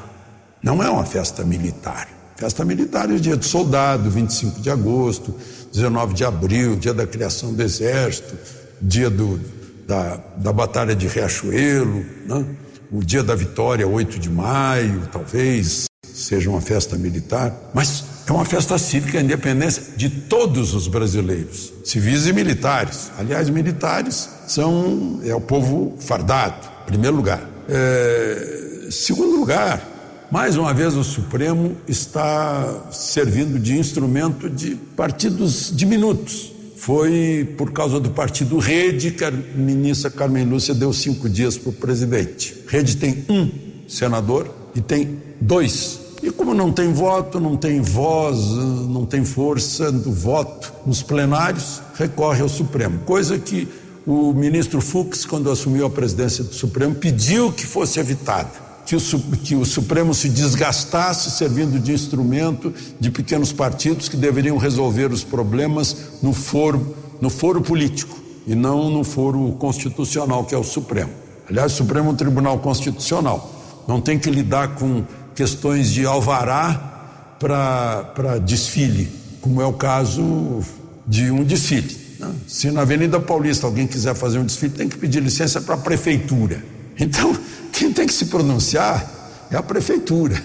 não 0.61 0.83
é 0.83 0.89
uma 0.89 1.05
festa 1.05 1.43
militar. 1.43 2.07
Festa 2.35 2.65
militar 2.65 3.09
é 3.09 3.13
o 3.13 3.19
dia 3.19 3.37
do 3.37 3.45
soldado, 3.45 4.09
25 4.09 4.59
de 4.59 4.69
agosto, 4.69 5.33
19 5.71 6.13
de 6.13 6.25
abril, 6.25 6.75
dia 6.75 6.93
da 6.93 7.07
criação 7.07 7.53
do 7.53 7.61
exército, 7.61 8.35
dia 8.81 9.09
do, 9.09 9.39
da, 9.87 10.19
da 10.37 10.51
Batalha 10.51 10.95
de 10.95 11.07
Riachuelo, 11.07 12.05
né? 12.25 12.45
o 12.91 13.03
dia 13.03 13.23
da 13.23 13.35
vitória, 13.35 13.87
8 13.87 14.19
de 14.19 14.29
maio, 14.29 15.07
talvez 15.11 15.85
seja 16.11 16.49
uma 16.49 16.61
festa 16.61 16.97
militar, 16.97 17.71
mas 17.73 18.03
é 18.27 18.31
uma 18.31 18.45
festa 18.45 18.77
cívica, 18.77 19.19
independência 19.19 19.83
de 19.97 20.09
todos 20.09 20.73
os 20.73 20.87
brasileiros, 20.87 21.73
civis 21.83 22.25
e 22.27 22.33
militares. 22.33 23.11
Aliás, 23.17 23.49
militares 23.49 24.29
são 24.47 25.19
é 25.25 25.35
o 25.35 25.41
povo 25.41 25.95
fardado, 25.99 26.69
em 26.83 26.85
primeiro 26.85 27.15
lugar. 27.15 27.49
É, 27.67 28.87
segundo 28.91 29.35
lugar, 29.35 30.27
mais 30.31 30.55
uma 30.55 30.73
vez 30.73 30.95
o 30.95 31.03
Supremo 31.03 31.75
está 31.87 32.87
servindo 32.91 33.59
de 33.59 33.77
instrumento 33.77 34.49
de 34.49 34.75
partidos 34.95 35.71
diminutos. 35.75 36.51
Foi 36.77 37.53
por 37.57 37.71
causa 37.71 37.99
do 37.99 38.09
partido 38.09 38.57
Rede 38.57 39.11
que 39.11 39.23
a 39.23 39.31
ministra 39.31 40.09
Carmen 40.09 40.45
Lúcia 40.45 40.73
deu 40.73 40.91
cinco 40.91 41.29
dias 41.29 41.57
para 41.57 41.69
o 41.69 41.73
presidente. 41.73 42.55
Rede 42.67 42.97
tem 42.97 43.25
um 43.29 43.49
senador 43.87 44.62
e 44.75 44.81
tem 44.81 45.19
dois 45.39 46.03
e 46.23 46.31
como 46.31 46.53
não 46.53 46.71
tem 46.71 46.93
voto, 46.93 47.37
não 47.37 47.57
tem 47.57 47.81
voz, 47.81 48.39
não 48.87 49.05
tem 49.05 49.25
força 49.25 49.91
do 49.91 50.09
voto 50.09 50.71
nos 50.85 51.03
plenários, 51.03 51.81
recorre 51.95 52.41
ao 52.41 52.47
Supremo. 52.47 52.99
Coisa 52.99 53.37
que 53.37 53.67
o 54.07 54.31
ministro 54.31 54.79
Fux, 54.79 55.25
quando 55.25 55.51
assumiu 55.51 55.85
a 55.85 55.89
presidência 55.89 56.41
do 56.41 56.53
Supremo, 56.53 56.95
pediu 56.95 57.51
que 57.51 57.65
fosse 57.65 57.99
evitada. 57.99 58.63
Que 58.85 58.95
o, 58.95 59.01
que 59.43 59.55
o 59.55 59.65
Supremo 59.65 60.13
se 60.13 60.29
desgastasse 60.29 61.29
servindo 61.31 61.77
de 61.77 61.91
instrumento 61.91 62.73
de 62.97 63.11
pequenos 63.11 63.51
partidos 63.51 64.07
que 64.07 64.15
deveriam 64.15 64.57
resolver 64.57 65.11
os 65.11 65.25
problemas 65.25 65.95
no 66.21 66.31
foro, 66.31 66.95
no 67.19 67.29
foro 67.29 67.61
político 67.61 68.17
e 68.47 68.55
não 68.55 68.89
no 68.89 69.03
foro 69.03 69.51
constitucional, 69.59 70.45
que 70.45 70.55
é 70.55 70.57
o 70.57 70.63
Supremo. 70.63 71.11
Aliás, 71.49 71.73
o 71.73 71.75
Supremo 71.75 72.09
é 72.09 72.13
um 72.13 72.15
tribunal 72.15 72.59
constitucional. 72.59 73.52
Não 73.87 73.99
tem 73.99 74.17
que 74.17 74.29
lidar 74.29 74.75
com 74.75 75.03
questões 75.35 75.89
de 75.89 76.05
alvará 76.05 76.91
para 77.39 78.37
desfile, 78.39 79.09
como 79.41 79.61
é 79.61 79.65
o 79.65 79.73
caso 79.73 80.61
de 81.05 81.29
um 81.29 81.43
desfile. 81.43 81.97
Né? 82.19 82.31
Se 82.47 82.71
na 82.71 82.81
Avenida 82.81 83.19
Paulista 83.19 83.67
alguém 83.67 83.85
quiser 83.85 84.15
fazer 84.15 84.39
um 84.39 84.45
desfile, 84.45 84.73
tem 84.73 84.87
que 84.87 84.97
pedir 84.97 85.21
licença 85.21 85.59
para 85.59 85.75
a 85.75 85.77
prefeitura. 85.77 86.63
Então, 86.97 87.35
quem 87.73 87.91
tem 87.91 88.07
que 88.07 88.13
se 88.13 88.25
pronunciar 88.25 89.47
é 89.51 89.57
a 89.57 89.63
prefeitura. 89.63 90.41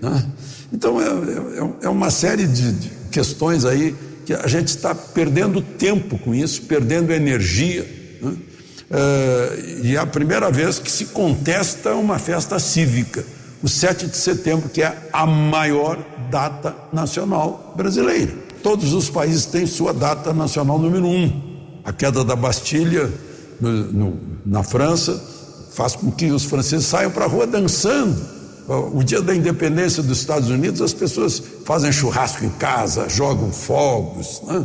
Né? 0.00 0.26
Então, 0.72 1.00
é, 1.00 1.06
é, 1.06 1.86
é, 1.86 1.88
uma 1.88 2.10
série 2.10 2.46
de, 2.46 2.72
de 2.72 2.90
questões 3.10 3.64
aí 3.64 3.94
que 4.26 4.34
a 4.34 4.46
gente 4.46 4.68
está 4.68 4.94
perdendo 4.94 5.62
tempo 5.62 6.18
com 6.18 6.34
isso, 6.34 6.62
perdendo 6.62 7.12
energia. 7.12 7.86
Né? 8.20 8.34
É, 8.96 9.80
e 9.82 9.96
é 9.96 9.98
a 9.98 10.06
primeira 10.06 10.50
vez 10.52 10.78
que 10.78 10.90
se 10.90 11.06
contesta 11.06 11.94
uma 11.94 12.18
festa 12.18 12.60
cívica 12.60 13.24
o 13.64 13.68
7 13.68 14.08
de 14.08 14.16
setembro, 14.18 14.68
que 14.68 14.82
é 14.82 15.08
a 15.10 15.24
maior 15.24 15.98
data 16.30 16.76
nacional 16.92 17.72
brasileira. 17.74 18.30
Todos 18.62 18.92
os 18.92 19.08
países 19.08 19.46
têm 19.46 19.66
sua 19.66 19.94
data 19.94 20.34
nacional 20.34 20.78
número 20.78 21.06
um. 21.06 21.56
A 21.82 21.90
queda 21.90 22.22
da 22.22 22.36
Bastilha 22.36 23.10
no, 23.58 23.72
no, 23.72 24.20
na 24.44 24.62
França 24.62 25.18
faz 25.72 25.96
com 25.96 26.10
que 26.10 26.30
os 26.30 26.44
franceses 26.44 26.84
saiam 26.84 27.10
para 27.10 27.24
a 27.24 27.28
rua 27.28 27.46
dançando. 27.46 28.20
O 28.68 29.02
dia 29.02 29.22
da 29.22 29.34
independência 29.34 30.02
dos 30.02 30.20
Estados 30.20 30.50
Unidos, 30.50 30.82
as 30.82 30.92
pessoas 30.92 31.42
fazem 31.64 31.90
churrasco 31.90 32.44
em 32.44 32.50
casa, 32.50 33.08
jogam 33.08 33.50
fogos, 33.50 34.42
né? 34.46 34.64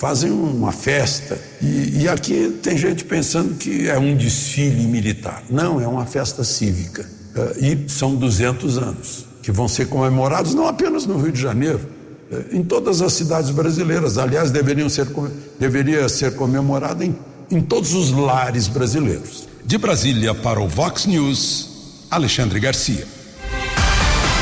Fazem 0.00 0.30
uma 0.30 0.72
festa. 0.72 1.38
E, 1.60 2.00
e 2.00 2.08
aqui 2.08 2.58
tem 2.62 2.76
gente 2.78 3.04
pensando 3.04 3.54
que 3.56 3.86
é 3.86 3.98
um 3.98 4.16
desfile 4.16 4.86
militar. 4.86 5.42
Não, 5.50 5.78
é 5.78 5.86
uma 5.86 6.06
festa 6.06 6.42
cívica. 6.42 7.06
Eh, 7.36 7.84
e 7.86 7.90
são 7.90 8.14
200 8.14 8.78
anos 8.78 9.26
que 9.42 9.52
vão 9.52 9.68
ser 9.68 9.88
comemorados 9.88 10.54
não 10.54 10.66
apenas 10.66 11.04
no 11.04 11.18
Rio 11.18 11.30
de 11.30 11.40
Janeiro, 11.40 11.80
eh, 12.32 12.44
em 12.52 12.62
todas 12.64 13.02
as 13.02 13.12
cidades 13.12 13.50
brasileiras. 13.50 14.16
Aliás, 14.16 14.50
deveriam 14.50 14.88
ser, 14.88 15.06
deveria 15.58 16.08
ser 16.08 16.34
comemorado 16.34 17.04
em, 17.04 17.14
em 17.50 17.60
todos 17.60 17.92
os 17.92 18.10
lares 18.10 18.68
brasileiros. 18.68 19.46
De 19.66 19.76
Brasília 19.76 20.34
para 20.34 20.58
o 20.60 20.66
Vox 20.66 21.04
News, 21.04 22.06
Alexandre 22.10 22.58
Garcia. 22.58 23.06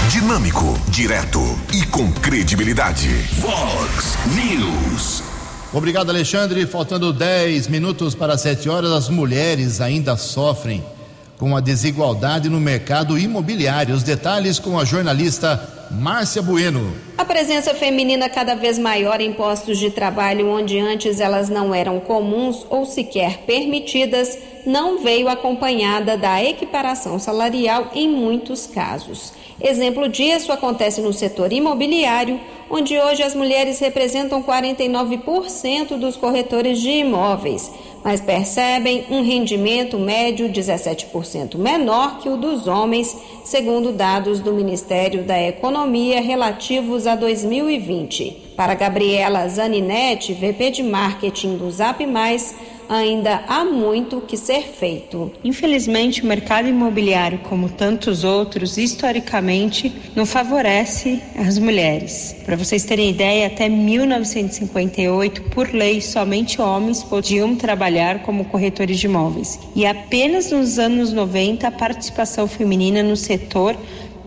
Dinâmico, 0.08 0.78
direto 0.88 1.40
e 1.74 1.84
com 1.86 2.12
credibilidade. 2.12 3.08
Vox 3.40 4.16
News. 4.36 5.37
Obrigado, 5.72 6.08
Alexandre. 6.08 6.66
Faltando 6.66 7.12
10 7.12 7.68
minutos 7.68 8.14
para 8.14 8.38
7 8.38 8.70
horas, 8.70 8.90
as 8.90 9.08
mulheres 9.10 9.82
ainda 9.82 10.16
sofrem 10.16 10.82
com 11.38 11.54
a 11.54 11.60
desigualdade 11.60 12.48
no 12.48 12.58
mercado 12.58 13.18
imobiliário. 13.18 13.94
Os 13.94 14.02
detalhes 14.02 14.58
com 14.58 14.78
a 14.78 14.84
jornalista 14.86 15.86
Márcia 15.90 16.40
Bueno. 16.40 16.92
A 17.18 17.24
presença 17.24 17.74
feminina 17.74 18.30
cada 18.30 18.54
vez 18.54 18.78
maior 18.78 19.20
em 19.20 19.34
postos 19.34 19.78
de 19.78 19.90
trabalho 19.90 20.48
onde 20.48 20.78
antes 20.78 21.20
elas 21.20 21.50
não 21.50 21.74
eram 21.74 22.00
comuns 22.00 22.64
ou 22.70 22.86
sequer 22.86 23.44
permitidas, 23.46 24.38
não 24.64 25.02
veio 25.02 25.28
acompanhada 25.28 26.16
da 26.16 26.42
equiparação 26.42 27.18
salarial 27.18 27.90
em 27.94 28.08
muitos 28.08 28.66
casos. 28.66 29.32
Exemplo 29.60 30.08
disso 30.08 30.52
acontece 30.52 31.00
no 31.00 31.12
setor 31.12 31.52
imobiliário, 31.52 32.40
onde 32.70 32.98
hoje 32.98 33.22
as 33.22 33.34
mulheres 33.34 33.78
representam 33.80 34.42
49% 34.42 35.96
dos 35.96 36.16
corretores 36.16 36.80
de 36.80 36.90
imóveis 36.90 37.70
mas 38.02 38.20
percebem 38.20 39.04
um 39.10 39.22
rendimento 39.22 39.98
médio 39.98 40.48
17% 40.48 41.56
menor 41.56 42.18
que 42.18 42.28
o 42.28 42.36
dos 42.36 42.66
homens, 42.66 43.16
segundo 43.44 43.92
dados 43.92 44.40
do 44.40 44.52
Ministério 44.52 45.24
da 45.24 45.40
Economia 45.40 46.20
relativos 46.20 47.06
a 47.06 47.14
2020. 47.14 48.54
Para 48.56 48.74
Gabriela 48.74 49.48
Zaninetti, 49.48 50.32
VP 50.32 50.70
de 50.70 50.82
Marketing 50.82 51.56
do 51.56 51.70
Zap 51.70 52.04
Mais, 52.06 52.54
ainda 52.88 53.44
há 53.46 53.64
muito 53.64 54.20
que 54.20 54.36
ser 54.36 54.62
feito. 54.62 55.30
Infelizmente, 55.44 56.22
o 56.22 56.26
mercado 56.26 56.68
imobiliário, 56.68 57.40
como 57.40 57.68
tantos 57.68 58.24
outros, 58.24 58.78
historicamente 58.78 59.92
não 60.16 60.24
favorece 60.24 61.20
as 61.36 61.58
mulheres. 61.58 62.34
Para 62.44 62.56
vocês 62.56 62.84
terem 62.84 63.10
ideia, 63.10 63.46
até 63.46 63.68
1958, 63.68 65.42
por 65.44 65.72
lei, 65.72 66.00
somente 66.00 66.60
homens 66.60 67.02
podiam 67.02 67.54
trabalhar 67.54 68.22
como 68.22 68.46
corretores 68.46 68.98
de 68.98 69.06
imóveis. 69.06 69.58
E 69.76 69.84
apenas 69.84 70.50
nos 70.50 70.78
anos 70.78 71.12
90 71.12 71.68
a 71.68 71.70
participação 71.70 72.48
feminina 72.48 73.02
no 73.02 73.16
setor 73.16 73.76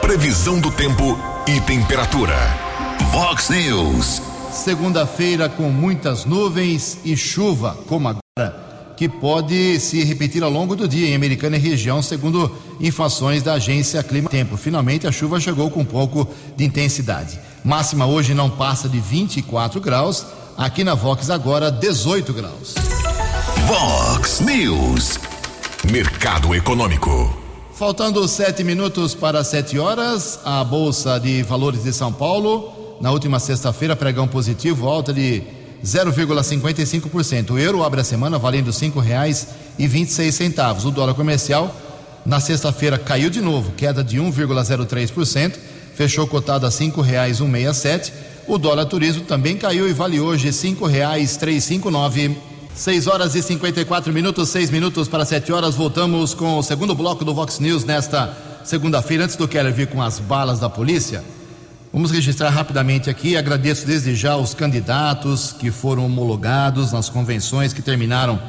Previsão 0.01 0.61
do 0.61 0.73
tempo 0.73 1.17
e 1.47 1.61
temperatura. 1.61 2.35
Vox 3.13 3.51
News. 3.51 4.21
Segunda-feira 4.51 5.49
com 5.49 5.71
muitas 5.71 6.25
nuvens 6.25 6.99
e 7.05 7.17
chuva, 7.17 7.79
como 7.89 8.09
agora, 8.09 8.70
que 9.01 9.09
pode 9.09 9.81
se 9.81 10.05
repetir 10.05 10.43
ao 10.43 10.51
longo 10.51 10.77
do 10.77 10.87
dia 10.87 11.09
em 11.09 11.15
Americana 11.15 11.57
e 11.57 11.59
região, 11.59 12.03
segundo 12.03 12.55
informações 12.79 13.43
da 13.43 13.55
agência 13.55 14.03
Clima 14.03 14.29
Tempo. 14.29 14.59
Finalmente 14.59 15.07
a 15.07 15.11
chuva 15.11 15.41
chegou 15.41 15.71
com 15.71 15.81
um 15.81 15.85
pouco 15.87 16.29
de 16.55 16.67
intensidade. 16.67 17.41
Máxima 17.65 18.05
hoje 18.05 18.35
não 18.35 18.51
passa 18.51 18.91
de 18.91 19.01
24 19.01 19.81
graus. 19.81 20.27
Aqui 20.55 20.85
na 20.85 20.95
Vox 20.95 21.31
agora 21.31 21.71
18 21.71 22.31
graus. 22.35 22.75
Vox 23.67 24.41
News. 24.41 25.19
Mercado 25.91 26.55
Econômico. 26.55 27.35
Faltando 27.73 28.29
sete 28.29 28.63
minutos 28.63 29.15
para 29.15 29.43
sete 29.43 29.79
horas, 29.79 30.41
a 30.45 30.63
Bolsa 30.63 31.19
de 31.19 31.43
Valores 31.43 31.85
de 31.85 31.93
São 31.95 32.13
Paulo, 32.13 32.99
na 33.01 33.11
última 33.11 33.41
sexta-feira, 33.41 33.97
pregão 33.97 34.29
positivo, 34.29 34.87
alta 34.87 35.11
de 35.11 35.43
0,55%. 35.85 37.51
O 37.51 37.59
euro 37.59 37.83
abre 37.83 38.01
a 38.01 38.05
semana 38.05 38.38
valendo 38.38 38.73
vinte 39.87 40.12
centavos. 40.35 40.85
O 40.85 40.90
dólar 40.90 41.14
comercial 41.14 41.75
na 42.25 42.38
sexta-feira 42.38 42.99
caiu 42.99 43.31
de 43.31 43.40
novo, 43.40 43.73
queda 43.73 44.05
de 44.05 44.19
1,03%, 44.19 45.55
fechou 45.95 46.27
cotado 46.27 46.66
a 46.66 46.71
cinco 46.71 47.01
reais 47.01 47.38
167. 47.38 48.12
O 48.47 48.59
dólar 48.59 48.87
turismo 48.87 49.25
também 49.25 49.57
caiu 49.57 49.88
e 49.88 49.93
vale 49.93 50.21
hoje 50.21 50.53
cinco 50.53 50.87
reais 50.87 51.37
359. 51.37 52.51
6 52.75 53.09
horas 53.09 53.35
e 53.35 53.43
54 53.43 54.12
minutos, 54.12 54.49
6 54.49 54.71
minutos 54.71 55.09
para 55.09 55.25
7 55.25 55.53
horas. 55.53 55.75
Voltamos 55.75 56.35
com 56.35 56.57
o 56.57 56.62
segundo 56.62 56.95
bloco 56.95 57.25
do 57.25 57.35
Vox 57.35 57.59
News 57.59 57.85
nesta 57.85 58.35
segunda-feira. 58.64 59.25
Antes 59.25 59.37
do 59.37 59.49
Keller 59.49 59.73
vir 59.73 59.88
com 59.88 60.01
as 60.01 60.19
balas 60.19 60.61
da 60.61 60.71
polícia, 60.71 61.23
vamos 61.92 62.11
registrar 62.11 62.50
rapidamente 62.50 63.11
aqui. 63.11 63.37
Agradeço 63.37 63.87
desde 63.87 64.14
já 64.14 64.37
os 64.37 64.55
candidatos 64.55 65.53
que 65.53 65.70
foram 65.70 66.07
homologados 66.07 66.92
nas 66.92 67.09
convenções 67.09 67.72
que 67.72 67.83
terminaram 67.83 68.40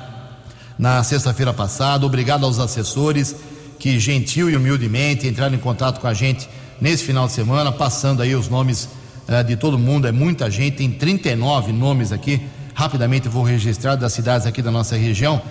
na 0.77 1.03
sexta-feira 1.03 1.53
passada. 1.53 2.05
Obrigado 2.05 2.45
aos 2.45 2.59
assessores 2.59 3.35
que 3.79 3.99
gentil 3.99 4.49
e 4.49 4.55
humildemente 4.55 5.27
entraram 5.27 5.55
em 5.55 5.59
contato 5.59 5.99
com 5.99 6.07
a 6.07 6.13
gente 6.13 6.49
nesse 6.79 7.03
final 7.03 7.27
de 7.27 7.33
semana, 7.33 7.71
passando 7.71 8.21
aí 8.21 8.35
os 8.35 8.47
nomes 8.47 8.89
uh, 9.27 9.43
de 9.43 9.55
todo 9.55 9.77
mundo. 9.77 10.07
É 10.07 10.11
muita 10.11 10.49
gente, 10.49 10.77
tem 10.77 10.91
39 10.91 11.71
nomes 11.71 12.11
aqui 12.11 12.41
rapidamente 12.73 13.27
vou 13.27 13.43
registrar 13.43 13.95
das 13.95 14.13
cidades 14.13 14.47
aqui 14.47 14.61
da 14.61 14.71
nossa 14.71 14.95
região 14.95 15.41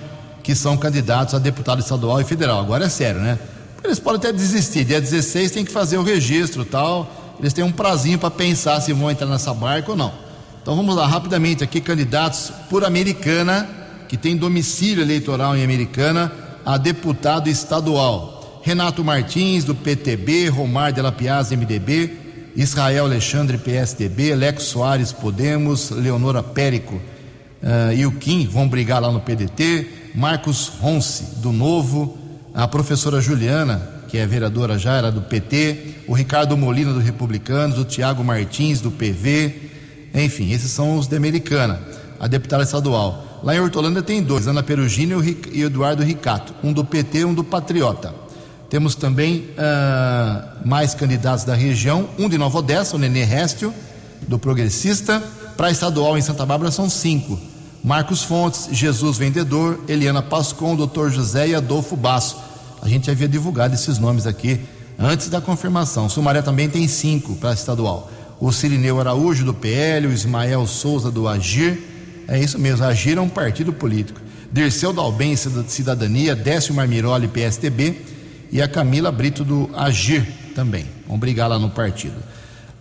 que 0.42 0.55
são 0.55 0.76
candidatos 0.76 1.35
a 1.35 1.38
deputado 1.38 1.81
estadual 1.81 2.20
e 2.20 2.24
federal. 2.24 2.61
Agora 2.61 2.87
é 2.87 2.88
sério, 2.88 3.20
né? 3.20 3.38
Eles 3.85 3.98
podem 3.98 4.18
até 4.18 4.33
desistir. 4.33 4.85
Dia 4.85 5.00
16 5.00 5.50
tem 5.50 5.64
que 5.64 5.70
fazer 5.70 5.98
o 5.98 6.03
registro 6.03 6.64
tal. 6.64 7.30
Eles 7.40 7.53
têm 7.53 7.64
um 7.64 7.72
prazinho 7.72 8.18
para 8.18 8.31
pensar 8.31 8.81
se 8.81 8.92
vão 8.92 9.11
entrar 9.11 9.26
nessa 9.26 9.53
barca 9.53 9.90
ou 9.90 9.96
não. 9.96 10.12
Então 10.62 10.76
vamos 10.76 10.94
lá, 10.94 11.07
rapidamente 11.07 11.64
aqui, 11.64 11.81
candidatos 11.81 12.53
por 12.68 12.85
Americana, 12.85 13.68
que 14.09 14.16
tem 14.16 14.37
domicílio 14.37 15.03
eleitoral 15.03 15.57
em 15.57 15.64
Americana, 15.64 16.31
a 16.64 16.76
deputado 16.76 17.48
estadual. 17.48 18.61
Renato 18.62 19.03
Martins, 19.03 19.64
do 19.64 19.74
PTB, 19.74 20.48
Romar 20.48 20.92
de 20.92 21.00
la 21.00 21.11
Piazza, 21.11 21.57
MDB, 21.57 22.12
Israel 22.55 23.07
Alexandre, 23.07 23.57
PSDB, 23.57 24.35
Lex 24.35 24.64
Soares, 24.64 25.12
Podemos, 25.12 25.90
Leonora 25.90 26.42
Périco 26.42 26.96
uh, 26.96 27.92
e 27.94 28.05
o 28.05 28.12
Kim 28.12 28.46
vão 28.46 28.68
brigar 28.68 29.00
lá 29.00 29.11
no 29.11 29.20
PDT, 29.20 30.12
Marcos 30.14 30.68
Ronce, 30.81 31.37
do 31.37 31.53
Novo, 31.53 32.18
a 32.53 32.68
professora 32.68 33.20
Juliana, 33.20 34.00
que 34.11 34.18
é 34.18 34.27
vereadora 34.27 34.77
já, 34.77 34.96
era 34.96 35.12
do 35.12 35.23
PT, 35.23 35.94
o 36.09 36.14
Ricardo 36.14 36.57
Molina, 36.57 36.92
do 36.92 36.99
Republicanos, 36.99 37.79
o 37.79 37.85
Tiago 37.85 38.25
Martins, 38.25 38.81
do 38.81 38.90
PV, 38.90 39.70
enfim, 40.12 40.51
esses 40.51 40.70
são 40.73 40.99
os 40.99 41.07
de 41.07 41.16
Americana, 41.16 41.81
a 42.18 42.27
deputada 42.27 42.64
estadual. 42.64 43.40
Lá 43.42 43.55
em 43.55 43.61
Hortolândia 43.61 44.03
tem 44.03 44.23
dois, 44.23 44.49
Ana 44.49 44.62
Perugini 44.62 45.14
e 45.53 45.62
o 45.62 45.66
Eduardo 45.66 46.03
Ricato, 46.03 46.53
um 46.62 46.73
do 46.73 46.85
PT 46.85 47.18
e 47.20 47.25
um 47.25 47.33
do 47.33 47.44
Patriota. 47.44 48.12
Temos 48.68 48.94
também 48.94 49.49
uh, 49.51 50.68
mais 50.68 50.94
candidatos 50.94 51.44
da 51.44 51.55
região, 51.55 52.09
um 52.18 52.29
de 52.29 52.37
Nova 52.37 52.59
Odessa, 52.59 52.96
o 52.96 52.99
Nenê 52.99 53.25
Restio, 53.25 53.73
do 54.29 54.38
Progressista. 54.38 55.23
Para 55.57 55.70
estadual 55.70 56.16
em 56.16 56.23
Santa 56.23 56.46
Bárbara 56.46 56.70
são 56.70 56.88
cinco. 56.88 57.38
Marcos 57.83 58.23
Fontes, 58.23 58.68
Jesus 58.73 59.18
Vendedor, 59.18 59.81
Eliana 59.88 60.23
Pascon, 60.23 60.77
Dr. 60.77 61.09
José 61.09 61.49
e 61.49 61.55
Adolfo 61.55 61.96
Basso. 61.96 62.50
A 62.83 62.88
gente 62.88 63.11
havia 63.11 63.29
divulgado 63.29 63.75
esses 63.75 63.99
nomes 63.99 64.27
aqui 64.27 64.61
antes 64.99 65.29
da 65.29 65.40
confirmação. 65.40 66.09
Sumaré 66.09 66.43
também 66.43 66.69
tem 66.69 66.87
cinco 66.88 67.35
para 67.37 67.53
estadual. 67.53 68.11
O 68.40 68.51
Cirineu 68.53 68.99
Araújo, 69.01 69.45
do 69.45 69.53
PL, 69.53 70.07
o 70.07 70.12
Ismael 70.12 70.66
Souza, 70.66 71.11
do 71.11 71.29
Agir. 71.29 71.79
É 72.27 72.38
isso 72.38 72.59
mesmo, 72.59 72.85
Agir 72.85 73.19
é 73.19 73.21
um 73.21 73.29
partido 73.29 73.73
político. 73.73 74.21
Dirceu 74.53 74.93
Dalben, 74.93 75.37
Cidadania, 75.37 76.35
Décio 76.35 76.75
Marmiroli, 76.75 77.29
PSDB 77.29 78.03
e 78.51 78.61
a 78.61 78.66
Camila 78.66 79.12
Brito 79.12 79.45
do 79.45 79.71
Agir 79.75 80.27
também. 80.55 80.87
Vamos 81.07 81.21
brigar 81.21 81.49
lá 81.49 81.59
no 81.59 81.71
partido. 81.71 82.16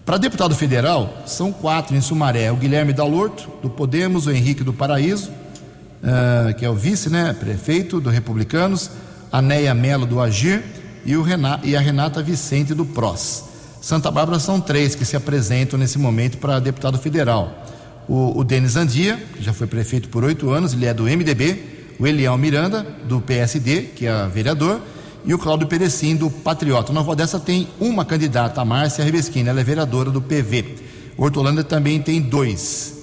Para 0.05 0.17
deputado 0.17 0.55
federal, 0.55 1.21
são 1.27 1.51
quatro 1.51 1.95
em 1.95 2.01
Sumaré: 2.01 2.51
o 2.51 2.55
Guilherme 2.55 2.93
Dalorto, 2.93 3.47
do 3.61 3.69
Podemos, 3.69 4.25
o 4.25 4.31
Henrique 4.31 4.63
do 4.63 4.73
Paraíso, 4.73 5.29
uh, 5.29 6.53
que 6.57 6.65
é 6.65 6.69
o 6.69 6.73
vice, 6.73 7.09
né, 7.09 7.35
prefeito 7.39 8.01
do 8.01 8.09
Republicanos, 8.09 8.89
a 9.31 9.41
Neia 9.41 9.73
Melo 9.73 10.05
do 10.05 10.19
Agir 10.19 10.63
e, 11.05 11.15
Renata, 11.15 11.65
e 11.65 11.75
a 11.75 11.79
Renata 11.79 12.21
Vicente 12.21 12.73
do 12.73 12.85
PROS. 12.85 13.45
Santa 13.81 14.11
Bárbara 14.11 14.39
são 14.39 14.59
três 14.59 14.95
que 14.95 15.05
se 15.05 15.15
apresentam 15.15 15.79
nesse 15.79 15.97
momento 15.97 16.37
para 16.37 16.59
deputado 16.59 16.97
federal. 16.97 17.65
O, 18.07 18.39
o 18.39 18.43
Denis 18.43 18.75
Andia, 18.75 19.17
que 19.35 19.43
já 19.43 19.53
foi 19.53 19.67
prefeito 19.67 20.09
por 20.09 20.23
oito 20.23 20.49
anos, 20.49 20.73
ele 20.73 20.85
é 20.85 20.93
do 20.93 21.03
MDB, 21.03 21.95
o 21.99 22.07
Eliel 22.07 22.37
Miranda, 22.37 22.83
do 23.07 23.21
PSD, 23.21 23.83
que 23.95 24.05
é 24.05 24.27
vereador, 24.27 24.81
e 25.25 25.33
o 25.33 25.37
Cláudio 25.37 25.67
Perecim, 25.67 26.15
do 26.15 26.29
Patriota. 26.29 26.91
Nova 26.91 27.11
Odessa 27.11 27.39
tem 27.39 27.67
uma 27.79 28.03
candidata, 28.03 28.61
a 28.61 28.65
Márcia 28.65 29.03
Rebeschini, 29.03 29.49
ela 29.49 29.61
é 29.61 29.63
vereadora 29.63 30.09
do 30.09 30.21
PV. 30.21 30.75
Hortolândia 31.17 31.63
também 31.63 32.01
tem 32.01 32.21
dois, 32.21 32.93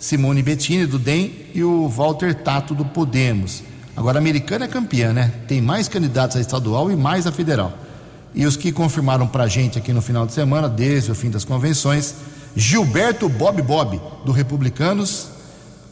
Simone 0.00 0.42
Bettini, 0.42 0.86
do 0.86 0.98
DEM, 0.98 1.32
e 1.54 1.62
o 1.62 1.88
Walter 1.88 2.34
Tato, 2.34 2.74
do 2.74 2.84
Podemos. 2.84 3.62
Agora, 3.96 4.18
a 4.18 4.20
americana 4.20 4.66
é 4.66 4.68
campeã, 4.68 5.12
né? 5.12 5.32
Tem 5.48 5.62
mais 5.62 5.88
candidatos 5.88 6.36
a 6.36 6.40
estadual 6.40 6.90
e 6.90 6.96
mais 6.96 7.26
a 7.26 7.32
federal. 7.32 7.72
E 8.34 8.44
os 8.44 8.56
que 8.56 8.70
confirmaram 8.70 9.26
para 9.26 9.44
a 9.44 9.48
gente 9.48 9.78
aqui 9.78 9.92
no 9.92 10.02
final 10.02 10.26
de 10.26 10.34
semana, 10.34 10.68
desde 10.68 11.10
o 11.10 11.14
fim 11.14 11.30
das 11.30 11.44
convenções, 11.44 12.14
Gilberto 12.54 13.28
Bob 13.28 13.62
Bob, 13.62 14.00
do 14.24 14.32
Republicanos, 14.32 15.28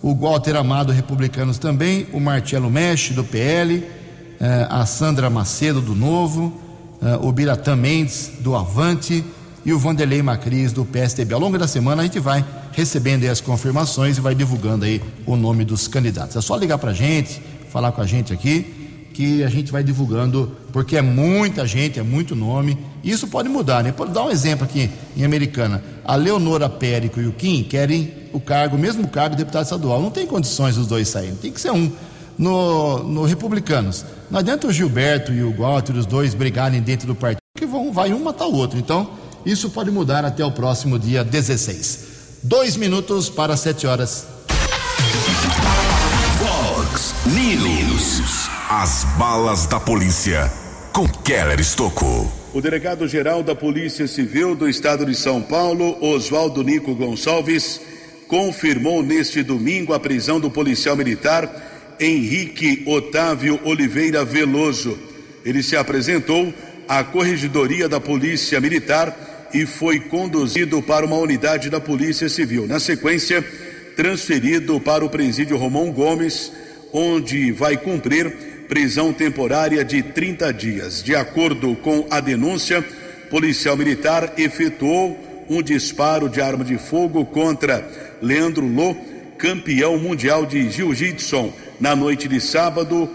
o 0.03 0.15
Walter 0.15 0.57
Amado, 0.57 0.93
Republicanos 0.93 1.57
também, 1.57 2.07
o 2.13 2.21
Marcelo 2.21 2.71
Mexe, 2.71 3.15
do 3.15 3.25
PL, 3.25 3.83
eh, 4.39 4.67
a 4.69 4.85
Sandra 4.85 5.31
Macedo, 5.31 5.81
do 5.81 5.95
Novo, 5.95 6.61
eh, 7.03 7.19
o 7.23 7.33
Biratã 7.33 7.75
Mendes, 7.75 8.33
do 8.41 8.55
Avante, 8.55 9.25
e 9.65 9.73
o 9.73 9.79
Vanderlei 9.79 10.23
Macris, 10.23 10.73
do 10.73 10.85
PSDB. 10.85 11.33
Ao 11.33 11.41
longo 11.41 11.57
da 11.57 11.67
semana 11.67 12.03
a 12.03 12.05
gente 12.05 12.21
vai 12.21 12.45
recebendo 12.73 13.25
as 13.25 13.41
confirmações 13.41 14.19
e 14.19 14.21
vai 14.21 14.35
divulgando 14.35 14.85
aí 14.85 15.01
o 15.25 15.37
nome 15.37 15.65
dos 15.65 15.89
candidatos. 15.89 16.37
É 16.37 16.41
só 16.41 16.57
ligar 16.57 16.77
para 16.77 16.91
a 16.91 16.95
gente, 16.95 17.41
falar 17.75 17.91
com 17.91 18.01
a 18.01 18.07
gente 18.07 18.33
aqui, 18.33 19.11
que 19.13 19.43
a 19.43 19.49
gente 19.49 19.73
vai 19.73 19.83
divulgando, 19.83 20.57
porque 20.73 20.97
é 20.97 21.03
muita 21.03 21.67
gente, 21.67 21.99
é 21.99 22.05
muito 22.05 22.37
nome. 22.37 22.79
Isso 23.03 23.27
pode 23.27 23.49
mudar, 23.49 23.83
né? 23.83 23.91
Pode 23.91 24.13
dar 24.13 24.23
um 24.23 24.31
exemplo 24.31 24.65
aqui 24.65 24.89
em 25.17 25.25
Americana. 25.25 25.83
A 26.05 26.15
Leonora 26.15 26.69
Périco 26.69 27.21
e 27.21 27.27
o 27.27 27.33
Kim 27.33 27.65
querem 27.65 28.13
o 28.33 28.39
cargo, 28.39 28.77
o 28.77 28.79
mesmo 28.79 29.09
cargo 29.09 29.35
de 29.35 29.43
deputado 29.43 29.65
estadual. 29.65 30.01
Não 30.01 30.11
tem 30.13 30.25
condições 30.25 30.77
os 30.77 30.87
dois 30.87 31.09
saírem, 31.09 31.35
tem 31.35 31.51
que 31.51 31.61
ser 31.61 31.73
um 31.73 31.91
no, 32.39 33.03
no 33.03 33.25
Republicanos. 33.25 34.05
Não 34.31 34.39
adianta 34.39 34.69
o 34.69 34.73
Gilberto 34.73 35.33
e 35.33 35.43
o 35.43 35.53
Walter, 35.53 35.97
os 35.97 36.07
dois, 36.07 36.33
brigarem 36.33 36.81
dentro 36.81 37.09
do 37.09 37.15
partido. 37.17 37.41
que 37.59 37.67
vão, 37.67 37.93
vai 37.93 38.15
um 38.15 38.23
matar 38.23 38.47
o 38.47 38.55
outro. 38.55 38.79
Então, 38.79 39.11
isso 39.45 39.69
pode 39.69 39.91
mudar 39.91 40.25
até 40.25 40.45
o 40.45 40.53
próximo 40.53 40.97
dia 40.97 41.25
16. 41.25 42.39
Dois 42.45 42.77
minutos 42.77 43.29
para 43.29 43.57
sete 43.57 43.85
horas. 43.85 44.29
News. 47.27 48.51
As 48.69 49.05
balas 49.19 49.67
da 49.67 49.81
polícia 49.81 50.53
com 50.93 51.09
Keller 51.09 51.59
Estocou. 51.59 52.31
O 52.53 52.61
delegado-geral 52.61 53.43
da 53.43 53.55
Polícia 53.55 54.07
Civil 54.07 54.55
do 54.55 54.69
Estado 54.69 55.07
de 55.07 55.15
São 55.15 55.41
Paulo, 55.41 55.97
Oswaldo 56.05 56.63
Nico 56.63 56.95
Gonçalves, 56.95 57.81
confirmou 58.29 59.03
neste 59.03 59.43
domingo 59.43 59.95
a 59.95 59.99
prisão 59.99 60.39
do 60.39 60.51
policial 60.51 60.97
militar 60.97 61.97
Henrique 61.99 62.83
Otávio 62.87 63.59
Oliveira 63.65 64.23
Veloso. 64.23 64.99
Ele 65.47 65.63
se 65.63 65.77
apresentou 65.77 66.53
à 66.87 67.03
Corregedoria 67.03 67.89
da 67.89 67.99
Polícia 67.99 68.61
Militar 68.61 69.49
e 69.55 69.65
foi 69.65 69.99
conduzido 69.99 70.83
para 70.83 71.07
uma 71.07 71.17
unidade 71.17 71.71
da 71.71 71.81
Polícia 71.81 72.29
Civil. 72.29 72.67
Na 72.67 72.79
sequência, 72.79 73.43
transferido 73.97 74.79
para 74.79 75.03
o 75.03 75.09
presídio 75.09 75.57
Romão 75.57 75.91
Gomes, 75.91 76.53
onde 76.95 77.51
vai 77.51 77.77
cumprir 77.77 78.31
prisão 78.69 79.13
temporária 79.13 79.85
de 79.85 80.01
30 80.01 80.53
dias. 80.53 81.03
De 81.03 81.15
acordo 81.17 81.75
com 81.77 82.07
a 82.09 82.21
denúncia, 82.21 82.83
policial 83.29 83.77
militar 83.77 84.35
efetuou 84.39 85.19
um 85.51 85.61
disparo 85.61 86.29
de 86.29 86.41
arma 86.41 86.65
de 86.65 86.79
fogo 86.79 87.27
contra 87.27 87.87
Leandro 88.23 88.67
Lô, 88.67 88.95
campeão 89.37 89.99
mundial 89.99 90.47
de 90.47 90.71
jiu-jitsu, 90.71 91.53
na 91.81 91.97
noite 91.97 92.29
de 92.29 92.41
sábado, 92.41 93.11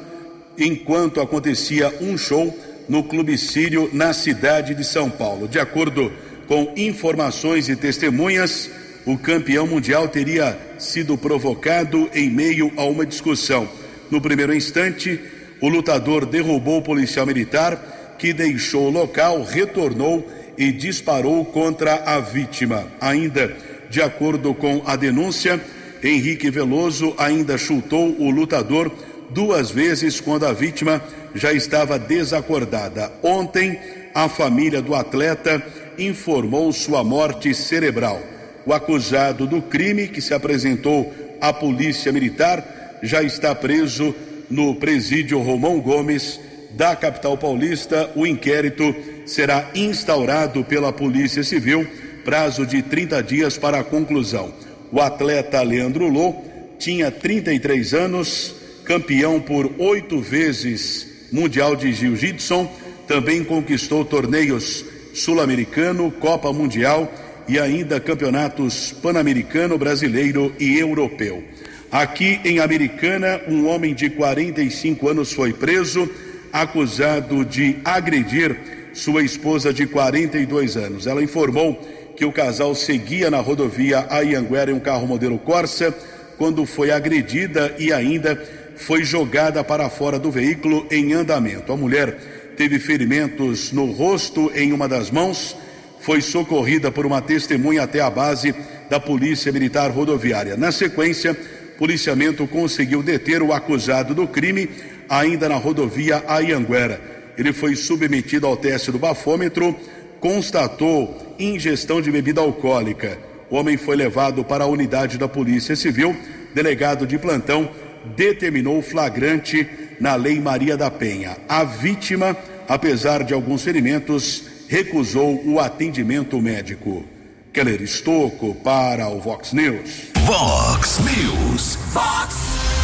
enquanto 0.58 1.22
acontecia 1.22 1.92
um 2.02 2.18
show 2.18 2.56
no 2.88 3.04
Clube 3.04 3.38
Sírio, 3.38 3.90
na 3.94 4.12
cidade 4.14 4.76
de 4.76 4.84
São 4.84 5.10
Paulo. 5.10 5.48
De 5.48 5.58
acordo 5.58 6.12
com 6.48 6.74
informações 6.76 7.70
e 7.70 7.76
testemunhas, 7.76 8.70
o 9.10 9.18
campeão 9.18 9.66
mundial 9.66 10.08
teria 10.08 10.56
sido 10.78 11.18
provocado 11.18 12.08
em 12.14 12.30
meio 12.30 12.72
a 12.78 12.84
uma 12.84 13.04
discussão. 13.04 13.68
No 14.12 14.22
primeiro 14.22 14.54
instante, 14.54 15.20
o 15.60 15.68
lutador 15.68 16.28
derrubou 16.28 16.78
o 16.78 16.84
policial 16.84 17.26
militar, 17.26 18.16
que 18.20 18.32
deixou 18.32 18.86
o 18.86 18.92
local, 18.92 19.44
retornou 19.44 20.30
e 20.56 20.72
disparou 20.72 21.44
contra 21.44 21.96
a 22.06 22.20
vítima. 22.20 22.86
Ainda 23.02 23.58
de 23.90 24.00
acordo 24.00 24.54
com 24.54 24.84
a 24.86 24.96
denúncia, 24.96 25.60
Henrique 26.04 26.52
Veloso 26.52 27.16
ainda 27.18 27.58
chutou 27.58 28.16
o 28.20 28.30
lutador 28.30 28.92
duas 29.32 29.72
vezes 29.72 30.22
quando 30.22 30.46
a 30.46 30.54
vítima 30.54 31.02
já 31.34 31.52
estava 31.52 31.98
desacordada. 31.98 33.12
Ontem, 33.24 33.80
a 34.14 34.30
família 34.30 34.84
do 34.84 34.94
atleta 34.94 35.66
informou 35.98 36.72
sua 36.72 37.04
morte 37.04 37.56
cerebral. 37.56 38.22
O 38.70 38.74
acusado 38.74 39.48
do 39.48 39.64
crime, 39.64 40.08
que 40.08 40.22
se 40.22 40.32
apresentou 40.32 41.12
à 41.42 41.52
Polícia 41.52 42.12
Militar, 42.12 43.00
já 43.02 43.24
está 43.24 43.56
preso 43.56 44.14
no 44.48 44.76
presídio 44.76 45.40
Romão 45.40 45.80
Gomes 45.80 46.40
da 46.78 46.96
capital 46.96 47.36
paulista. 47.36 48.12
O 48.16 48.28
inquérito 48.28 48.96
será 49.26 49.72
instaurado 49.74 50.64
pela 50.64 50.94
Polícia 50.94 51.44
Civil, 51.44 51.84
prazo 52.24 52.64
de 52.64 52.84
30 52.84 53.24
dias 53.24 53.58
para 53.58 53.80
a 53.80 53.84
conclusão. 53.84 54.54
O 54.92 55.02
atleta 55.02 55.64
Leandro 55.64 56.08
Lô 56.08 56.36
tinha 56.78 57.10
33 57.10 57.96
anos, 57.96 58.54
campeão 58.86 59.42
por 59.42 59.74
oito 59.80 60.22
vezes 60.22 61.08
mundial 61.32 61.76
de 61.76 61.92
jiu-jitsu, 61.92 62.70
também 63.08 63.44
conquistou 63.44 64.06
torneios 64.06 64.86
sul-americano, 65.16 66.12
Copa 66.12 66.54
Mundial 66.54 67.12
e 67.50 67.60
ainda 67.60 68.00
campeonatos 68.00 68.94
pan-americano, 69.02 69.76
brasileiro 69.76 70.54
e 70.60 70.78
europeu. 70.78 71.44
Aqui 71.92 72.40
em 72.46 72.60
Americana, 72.60 73.42
um 73.48 73.68
homem 73.68 73.96
de 73.96 74.08
45 74.12 75.10
anos 75.10 75.34
foi 75.34 75.52
preso, 75.52 76.08
acusado 76.54 77.44
de 77.44 77.78
agredir 77.84 78.56
sua 78.94 79.24
esposa 79.24 79.74
de 79.74 79.88
42 79.88 80.78
anos. 80.78 81.08
Ela 81.08 81.24
informou 81.24 81.74
que 82.16 82.24
o 82.24 82.32
casal 82.32 82.76
seguia 82.76 83.32
na 83.32 83.40
rodovia 83.40 84.06
Ayanguera 84.12 84.70
em 84.70 84.76
um 84.76 84.80
carro 84.80 85.08
modelo 85.08 85.40
Corsa 85.40 85.92
quando 86.38 86.68
foi 86.68 86.92
agredida 86.92 87.76
e 87.80 87.92
ainda 87.92 88.40
foi 88.76 89.04
jogada 89.04 89.64
para 89.64 89.90
fora 89.90 90.20
do 90.20 90.30
veículo 90.30 90.86
em 90.92 91.14
andamento. 91.14 91.74
A 91.74 91.78
mulher 91.78 92.54
teve 92.56 92.78
ferimentos 92.78 93.72
no 93.72 93.86
rosto 93.86 94.52
em 94.54 94.72
uma 94.72 94.88
das 94.88 95.10
mãos, 95.10 95.56
foi 96.00 96.22
socorrida 96.22 96.92
por 96.92 97.06
uma 97.06 97.22
testemunha 97.22 97.84
até 97.84 98.02
a 98.02 98.10
base 98.10 98.54
da 98.90 99.00
Polícia 99.00 99.52
Militar 99.52 99.92
Rodoviária. 99.92 100.58
Na 100.58 100.72
sequência, 100.72 101.38
policiamento 101.78 102.46
conseguiu 102.48 103.04
deter 103.04 103.42
o 103.42 103.54
acusado 103.54 104.14
do 104.14 104.28
crime 104.28 104.70
ainda 105.08 105.48
na 105.48 105.56
rodovia 105.56 106.24
Ayanguera. 106.28 107.02
Ele 107.38 107.54
foi 107.54 107.76
submetido 107.76 108.46
ao 108.46 108.58
teste 108.58 108.92
do 108.92 109.00
bafômetro, 109.00 109.76
constatou 110.20 111.36
ingestão 111.40 112.02
de 112.02 112.12
bebida 112.12 112.42
alcoólica. 112.42 113.18
O 113.50 113.56
homem 113.56 113.78
foi 113.78 113.96
levado 113.96 114.44
para 114.44 114.66
a 114.66 114.68
unidade 114.68 115.18
da 115.18 115.28
Polícia 115.28 115.76
Civil. 115.76 116.16
Delegado 116.54 117.08
de 117.08 117.18
plantão 117.18 117.70
determinou 118.16 118.82
flagrante 118.82 119.68
na 120.00 120.16
Lei 120.16 120.40
Maria 120.40 120.76
da 120.76 120.92
Penha. 120.92 121.38
A 121.48 121.64
vítima, 121.64 122.36
apesar 122.68 123.24
de 123.24 123.34
alguns 123.34 123.64
ferimentos, 123.64 124.49
recusou 124.70 125.44
o 125.48 125.60
atendimento 125.60 126.40
médico. 126.40 127.04
Keller 127.52 127.82
Estocco 127.82 128.54
para 128.54 129.10
o 129.10 129.20
Vox 129.20 129.52
News. 129.52 130.12
Vox 130.28 131.00
News. 131.00 131.76
Fox 131.92 132.36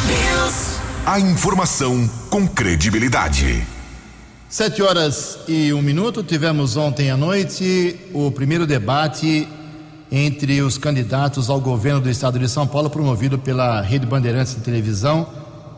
News. 0.08 0.80
A 1.06 1.20
informação 1.20 2.10
com 2.32 2.48
credibilidade. 2.48 3.64
Sete 4.50 4.82
horas 4.82 5.38
e 5.48 5.72
um 5.74 5.82
minuto. 5.84 6.24
Tivemos 6.24 6.76
ontem 6.76 7.12
à 7.12 7.18
noite 7.18 7.96
o 8.12 8.32
primeiro 8.32 8.66
debate 8.66 9.48
entre 10.12 10.64
os 10.64 10.80
candidatos 10.80 11.52
ao 11.52 11.62
governo 11.62 12.02
do 12.02 12.10
estado 12.10 12.40
de 12.40 12.50
São 12.50 12.66
Paulo, 12.66 12.90
promovido 12.90 13.38
pela 13.38 13.80
Rede 13.82 14.08
Bandeirantes 14.08 14.56
de 14.56 14.62
Televisão 14.62 15.30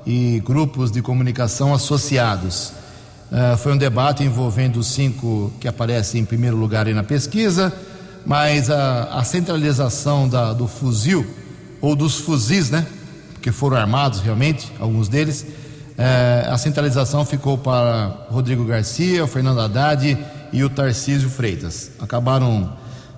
e 0.06 0.40
grupos 0.40 0.90
de 0.90 1.02
comunicação 1.02 1.74
associados. 1.74 2.87
Uh, 3.32 3.58
foi 3.58 3.74
um 3.74 3.78
debate 3.78 4.24
envolvendo 4.24 4.78
os 4.78 4.88
cinco 4.88 5.52
que 5.60 5.68
aparecem 5.68 6.22
em 6.22 6.26
primeiro 6.26 6.56
lugar 6.56 6.88
aí 6.88 6.94
na 6.94 7.04
pesquisa, 7.04 7.74
mas 8.26 8.70
a, 8.70 9.04
a 9.20 9.24
centralização 9.24 10.30
da, 10.30 10.54
do 10.54 10.68
fuzil 10.68 11.26
ou 11.82 11.96
dos 11.96 12.20
fuzis, 12.20 12.70
né? 12.70 12.86
Que 13.42 13.52
foram 13.52 13.78
armados 13.78 14.22
realmente, 14.22 14.72
alguns 14.80 15.10
deles. 15.10 15.46
É, 15.98 16.48
a 16.48 16.58
centralização 16.58 17.26
ficou 17.26 17.58
para 17.58 18.28
Rodrigo 18.30 18.64
Garcia, 18.64 19.24
o 19.24 19.28
Fernando 19.28 19.60
Haddad 19.60 20.18
e 20.54 20.64
o 20.64 20.70
Tarcísio 20.70 21.30
Freitas. 21.30 21.92
Acabaram 22.00 22.78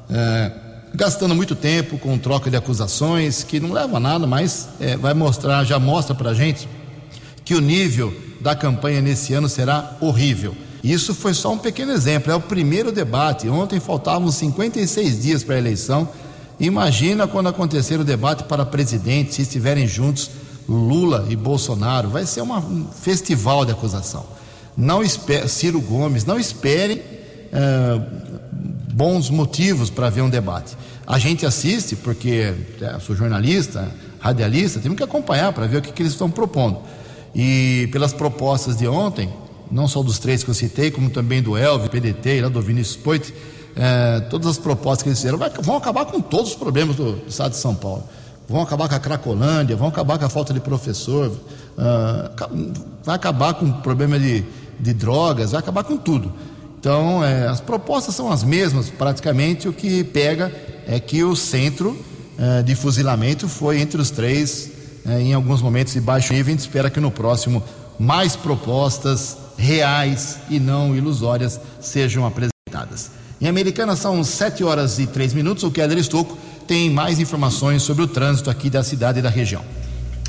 é, 0.09 0.51
gastando 0.93 1.35
muito 1.35 1.55
tempo 1.55 1.97
com 1.97 2.17
troca 2.17 2.49
de 2.49 2.55
acusações, 2.55 3.43
que 3.43 3.59
não 3.59 3.71
leva 3.71 3.97
a 3.97 3.99
nada, 3.99 4.25
mas 4.25 4.69
é, 4.79 4.97
vai 4.97 5.13
mostrar, 5.13 5.63
já 5.63 5.77
mostra 5.77 6.15
para 6.15 6.31
a 6.31 6.33
gente 6.33 6.67
que 7.43 7.53
o 7.53 7.61
nível 7.61 8.13
da 8.41 8.55
campanha 8.55 9.01
nesse 9.01 9.33
ano 9.33 9.49
será 9.49 9.97
horrível. 9.99 10.55
Isso 10.83 11.13
foi 11.13 11.33
só 11.33 11.51
um 11.51 11.57
pequeno 11.57 11.91
exemplo, 11.91 12.31
é 12.31 12.35
o 12.35 12.39
primeiro 12.41 12.91
debate. 12.91 13.49
Ontem 13.49 13.79
faltavam 13.79 14.31
56 14.31 15.21
dias 15.21 15.43
para 15.43 15.55
a 15.55 15.57
eleição 15.57 16.07
Imagina 16.59 17.25
quando 17.25 17.47
acontecer 17.47 17.99
o 17.99 18.03
debate 18.03 18.43
para 18.43 18.65
presidente, 18.65 19.33
se 19.33 19.43
estiverem 19.43 19.87
juntos 19.87 20.29
Lula 20.67 21.25
e 21.29 21.35
Bolsonaro, 21.35 22.09
vai 22.09 22.25
ser 22.25 22.41
uma, 22.41 22.59
um 22.59 22.85
festival 22.87 23.65
de 23.65 23.71
acusação. 23.71 24.25
Não 24.75 25.01
espere, 25.01 25.47
Ciro 25.47 25.79
Gomes, 25.79 26.25
não 26.25 26.37
espere 26.37 27.01
é, 27.51 28.01
bons 28.93 29.29
motivos 29.29 29.89
para 29.89 30.09
ver 30.09 30.21
um 30.21 30.29
debate. 30.29 30.77
A 31.07 31.17
gente 31.17 31.45
assiste, 31.45 31.95
porque 31.95 32.53
é, 32.81 32.99
sou 32.99 33.15
jornalista, 33.15 33.89
radialista, 34.19 34.81
temos 34.81 34.97
que 34.97 35.03
acompanhar 35.03 35.53
para 35.53 35.65
ver 35.65 35.77
o 35.77 35.81
que, 35.81 35.93
que 35.93 36.01
eles 36.01 36.11
estão 36.11 36.29
propondo. 36.29 36.79
E 37.33 37.87
pelas 37.91 38.13
propostas 38.13 38.77
de 38.77 38.87
ontem, 38.87 39.29
não 39.71 39.87
só 39.87 40.01
dos 40.01 40.19
três 40.19 40.43
que 40.43 40.49
eu 40.49 40.53
citei, 40.53 40.91
como 40.91 41.09
também 41.09 41.41
do 41.41 41.57
Elvio, 41.57 41.89
PDT 41.89 42.37
e 42.37 42.41
lá 42.41 42.49
do 42.49 42.61
Vinícius 42.61 42.97
Poit, 42.97 43.33
é, 43.75 44.19
todas 44.21 44.47
as 44.47 44.57
propostas 44.57 45.03
que 45.03 45.09
eles 45.09 45.19
fizeram 45.19 45.37
vai, 45.37 45.49
vão 45.49 45.77
acabar 45.77 46.05
com 46.05 46.19
todos 46.19 46.51
os 46.51 46.55
problemas 46.55 46.95
do, 46.95 47.13
do, 47.13 47.27
estado 47.27 47.51
de 47.51 47.57
São 47.57 47.75
Paulo. 47.75 48.03
Vão 48.47 48.61
acabar 48.61 48.89
com 48.89 48.95
a 48.95 48.99
Cracolândia, 48.99 49.75
vão 49.75 49.87
acabar 49.87 50.17
com 50.17 50.25
a 50.25 50.29
falta 50.29 50.53
de 50.53 50.59
professor, 50.59 51.27
uh, 51.27 52.65
vai 53.03 53.15
acabar 53.15 53.53
com 53.53 53.67
o 53.67 53.73
problema 53.75 54.19
de, 54.19 54.43
de 54.79 54.93
drogas, 54.93 55.51
vai 55.51 55.59
acabar 55.59 55.83
com 55.83 55.97
tudo. 55.97 56.33
Então, 56.79 57.23
é, 57.23 57.47
as 57.47 57.61
propostas 57.61 58.15
são 58.15 58.31
as 58.31 58.43
mesmas, 58.43 58.89
praticamente. 58.89 59.67
O 59.67 59.73
que 59.73 60.03
pega 60.03 60.51
é 60.87 60.99
que 60.99 61.23
o 61.23 61.35
centro 61.35 61.95
é, 62.37 62.63
de 62.63 62.73
fuzilamento 62.73 63.47
foi 63.49 63.81
entre 63.81 64.01
os 64.01 64.09
três, 64.09 64.71
é, 65.05 65.21
em 65.21 65.33
alguns 65.33 65.61
momentos 65.61 65.93
de 65.93 66.01
baixo 66.01 66.33
nível. 66.33 66.47
A 66.47 66.51
gente 66.51 66.59
espera 66.59 66.89
que 66.89 66.99
no 66.99 67.11
próximo 67.11 67.63
mais 67.99 68.35
propostas 68.35 69.37
reais 69.57 70.39
e 70.49 70.59
não 70.59 70.95
ilusórias 70.95 71.59
sejam 71.81 72.25
apresentadas. 72.25 73.11
Em 73.41 73.47
Americana 73.47 73.95
são 73.95 74.23
7 74.23 74.63
horas 74.63 74.99
e 74.99 75.07
3 75.07 75.33
minutos. 75.33 75.63
O 75.63 75.71
Keller 75.71 75.97
Estocco 75.97 76.37
tem 76.67 76.89
mais 76.89 77.19
informações 77.19 77.81
sobre 77.81 78.03
o 78.03 78.07
trânsito 78.07 78.49
aqui 78.49 78.69
da 78.69 78.83
cidade 78.83 79.19
e 79.19 79.21
da 79.21 79.29
região. 79.29 79.63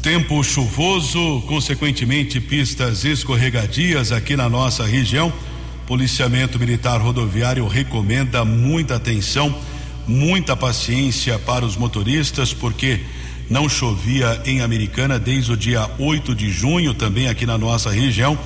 Tempo 0.03 0.43
chuvoso, 0.43 1.43
consequentemente 1.47 2.41
pistas 2.41 3.05
escorregadias 3.05 4.13
aqui 4.13 4.35
na 4.37 4.49
nossa 4.49 4.85
região. 4.85 5.33
Policiamento 5.87 6.59
Militar 6.59 7.01
Rodoviário 7.01 7.67
recomenda 7.67 8.45
muita 8.45 8.97
atenção, 8.97 9.55
muita 10.07 10.57
paciência 10.57 11.39
para 11.39 11.67
os 11.67 11.77
motoristas, 11.77 12.55
porque 12.55 13.01
não 13.51 13.69
chovia 13.69 14.41
em 14.47 14.61
Americana 14.61 15.19
desde 15.19 15.53
o 15.53 15.57
dia 15.57 15.91
8 15.99 16.35
de 16.37 16.51
junho, 16.51 16.95
também 16.95 17.29
aqui 17.29 17.45
na 17.45 17.59
nossa 17.59 17.91
região, 17.91 18.39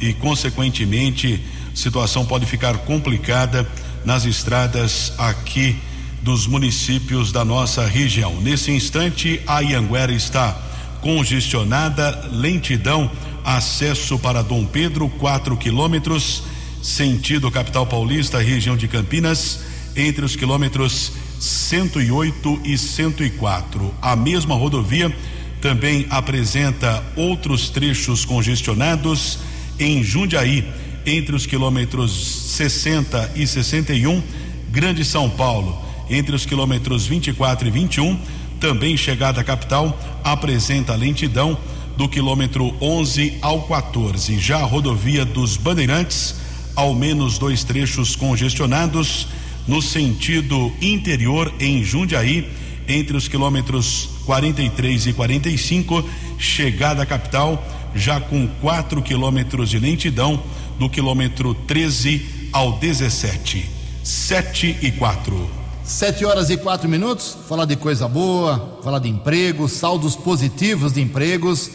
e 0.00 0.12
consequentemente 0.12 1.42
a 1.72 1.76
situação 1.76 2.24
pode 2.24 2.46
ficar 2.46 2.78
complicada 2.78 3.68
nas 4.04 4.24
estradas 4.24 5.12
aqui 5.18 5.76
dos 6.22 6.46
municípios 6.46 7.32
da 7.32 7.44
nossa 7.44 7.84
região. 7.84 8.40
Nesse 8.40 8.70
instante, 8.70 9.40
a 9.44 9.60
Ianguera 9.60 10.12
está 10.12 10.56
congestionada, 11.00 12.28
lentidão, 12.30 13.10
acesso 13.44 14.18
para 14.18 14.40
Dom 14.40 14.64
Pedro, 14.64 15.08
4 15.08 15.56
quilômetros, 15.56 16.44
sentido 16.80 17.50
capital 17.50 17.86
paulista, 17.86 18.38
região 18.38 18.76
de 18.76 18.86
Campinas, 18.86 19.60
entre 19.96 20.24
os 20.24 20.36
quilômetros 20.36 21.12
108 21.44 22.60
e 22.64 22.78
104. 22.78 23.94
A 24.00 24.16
mesma 24.16 24.54
rodovia 24.54 25.14
também 25.60 26.06
apresenta 26.10 27.02
outros 27.16 27.68
trechos 27.68 28.24
congestionados 28.24 29.38
em 29.78 30.02
Jundiaí, 30.02 30.64
entre 31.06 31.36
os 31.36 31.46
quilômetros 31.46 32.12
60 32.56 33.32
e 33.36 33.46
61, 33.46 34.22
Grande 34.70 35.04
São 35.04 35.28
Paulo, 35.28 35.78
entre 36.08 36.34
os 36.34 36.46
quilômetros 36.46 37.06
24 37.06 37.68
e 37.68 37.70
21, 37.70 38.18
também 38.58 38.96
chegada 38.96 39.42
à 39.42 39.44
capital, 39.44 39.98
apresenta 40.24 40.94
lentidão 40.94 41.58
do 41.96 42.08
quilômetro 42.08 42.74
11 42.80 43.38
ao 43.42 43.62
14. 43.62 44.38
Já 44.38 44.58
a 44.58 44.64
rodovia 44.64 45.24
dos 45.24 45.56
Bandeirantes, 45.56 46.36
ao 46.74 46.94
menos 46.94 47.38
dois 47.38 47.62
trechos 47.62 48.16
congestionados 48.16 49.28
no 49.66 49.80
sentido 49.80 50.72
interior 50.80 51.52
em 51.58 51.82
Jundiaí, 51.82 52.48
entre 52.86 53.16
os 53.16 53.28
quilômetros 53.28 54.10
43 54.26 55.06
e 55.06 55.12
45, 55.12 56.08
chegada 56.38 57.02
à 57.02 57.06
capital, 57.06 57.64
já 57.94 58.20
com 58.20 58.46
4 58.60 59.00
quilômetros 59.02 59.70
de 59.70 59.78
lentidão 59.78 60.42
do 60.78 60.88
quilômetro 60.88 61.54
13 61.54 62.48
ao 62.52 62.78
17. 62.78 63.68
7 64.02 64.78
e 64.82 64.90
4. 64.92 65.64
Sete 65.84 66.24
horas 66.24 66.48
e 66.48 66.56
quatro 66.56 66.88
minutos. 66.88 67.36
Falar 67.46 67.66
de 67.66 67.76
coisa 67.76 68.08
boa, 68.08 68.80
falar 68.82 68.98
de 68.98 69.08
emprego, 69.10 69.68
saldos 69.68 70.16
positivos 70.16 70.94
de 70.94 71.02
empregos 71.02 71.70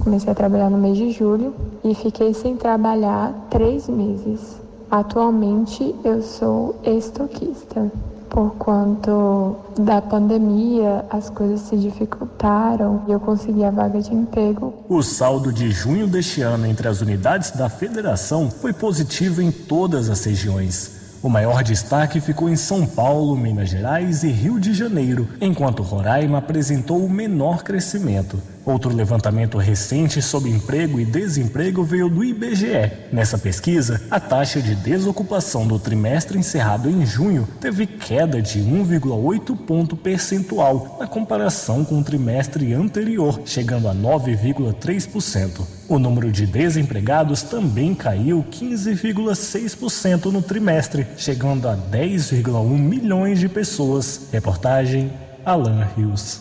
Comecei 0.00 0.32
a 0.32 0.34
trabalhar 0.34 0.68
no 0.68 0.78
mês 0.78 0.96
de 0.96 1.12
julho 1.12 1.54
e 1.84 1.94
fiquei 1.94 2.34
sem 2.34 2.56
trabalhar 2.56 3.32
três 3.50 3.88
meses. 3.88 4.60
Atualmente 4.90 5.94
eu 6.02 6.20
sou 6.20 6.80
estoquista. 6.84 7.92
Por 8.32 8.54
quanto 8.54 9.56
da 9.78 10.00
pandemia, 10.00 11.04
as 11.10 11.28
coisas 11.28 11.60
se 11.60 11.76
dificultaram 11.76 13.02
e 13.06 13.12
eu 13.12 13.20
consegui 13.20 13.62
a 13.62 13.70
vaga 13.70 14.00
de 14.00 14.14
emprego. 14.14 14.72
O 14.88 15.02
saldo 15.02 15.52
de 15.52 15.70
junho 15.70 16.06
deste 16.06 16.40
ano 16.40 16.64
entre 16.64 16.88
as 16.88 17.02
unidades 17.02 17.50
da 17.50 17.68
federação 17.68 18.50
foi 18.50 18.72
positivo 18.72 19.42
em 19.42 19.52
todas 19.52 20.08
as 20.08 20.24
regiões. 20.24 21.02
O 21.22 21.28
maior 21.28 21.62
destaque 21.62 22.22
ficou 22.22 22.48
em 22.48 22.56
São 22.56 22.86
Paulo, 22.86 23.36
Minas 23.36 23.68
Gerais 23.68 24.24
e 24.24 24.28
Rio 24.28 24.58
de 24.58 24.72
Janeiro, 24.72 25.28
enquanto 25.38 25.82
Roraima 25.82 26.38
apresentou 26.38 27.04
o 27.04 27.10
menor 27.10 27.62
crescimento. 27.62 28.40
Outro 28.64 28.94
levantamento 28.94 29.58
recente 29.58 30.22
sobre 30.22 30.50
emprego 30.50 31.00
e 31.00 31.04
desemprego 31.04 31.82
veio 31.82 32.08
do 32.08 32.22
IBGE. 32.22 32.92
Nessa 33.12 33.36
pesquisa, 33.36 34.00
a 34.08 34.20
taxa 34.20 34.62
de 34.62 34.76
desocupação 34.76 35.66
do 35.66 35.80
trimestre 35.80 36.38
encerrado 36.38 36.88
em 36.88 37.04
junho 37.04 37.48
teve 37.60 37.86
queda 37.86 38.40
de 38.40 38.60
1,8 38.60 39.56
ponto 39.56 39.96
percentual 39.96 40.96
na 41.00 41.08
comparação 41.08 41.84
com 41.84 41.98
o 41.98 42.04
trimestre 42.04 42.72
anterior, 42.72 43.40
chegando 43.44 43.88
a 43.88 43.94
9,3%. 43.94 45.66
O 45.88 45.98
número 45.98 46.30
de 46.30 46.46
desempregados 46.46 47.42
também 47.42 47.94
caiu 47.94 48.44
15,6% 48.48 50.26
no 50.26 50.40
trimestre, 50.40 51.06
chegando 51.16 51.68
a 51.68 51.76
10,1 51.76 52.78
milhões 52.78 53.40
de 53.40 53.48
pessoas. 53.48 54.28
Reportagem 54.32 55.12
Alan 55.44 55.88
Rios. 55.96 56.40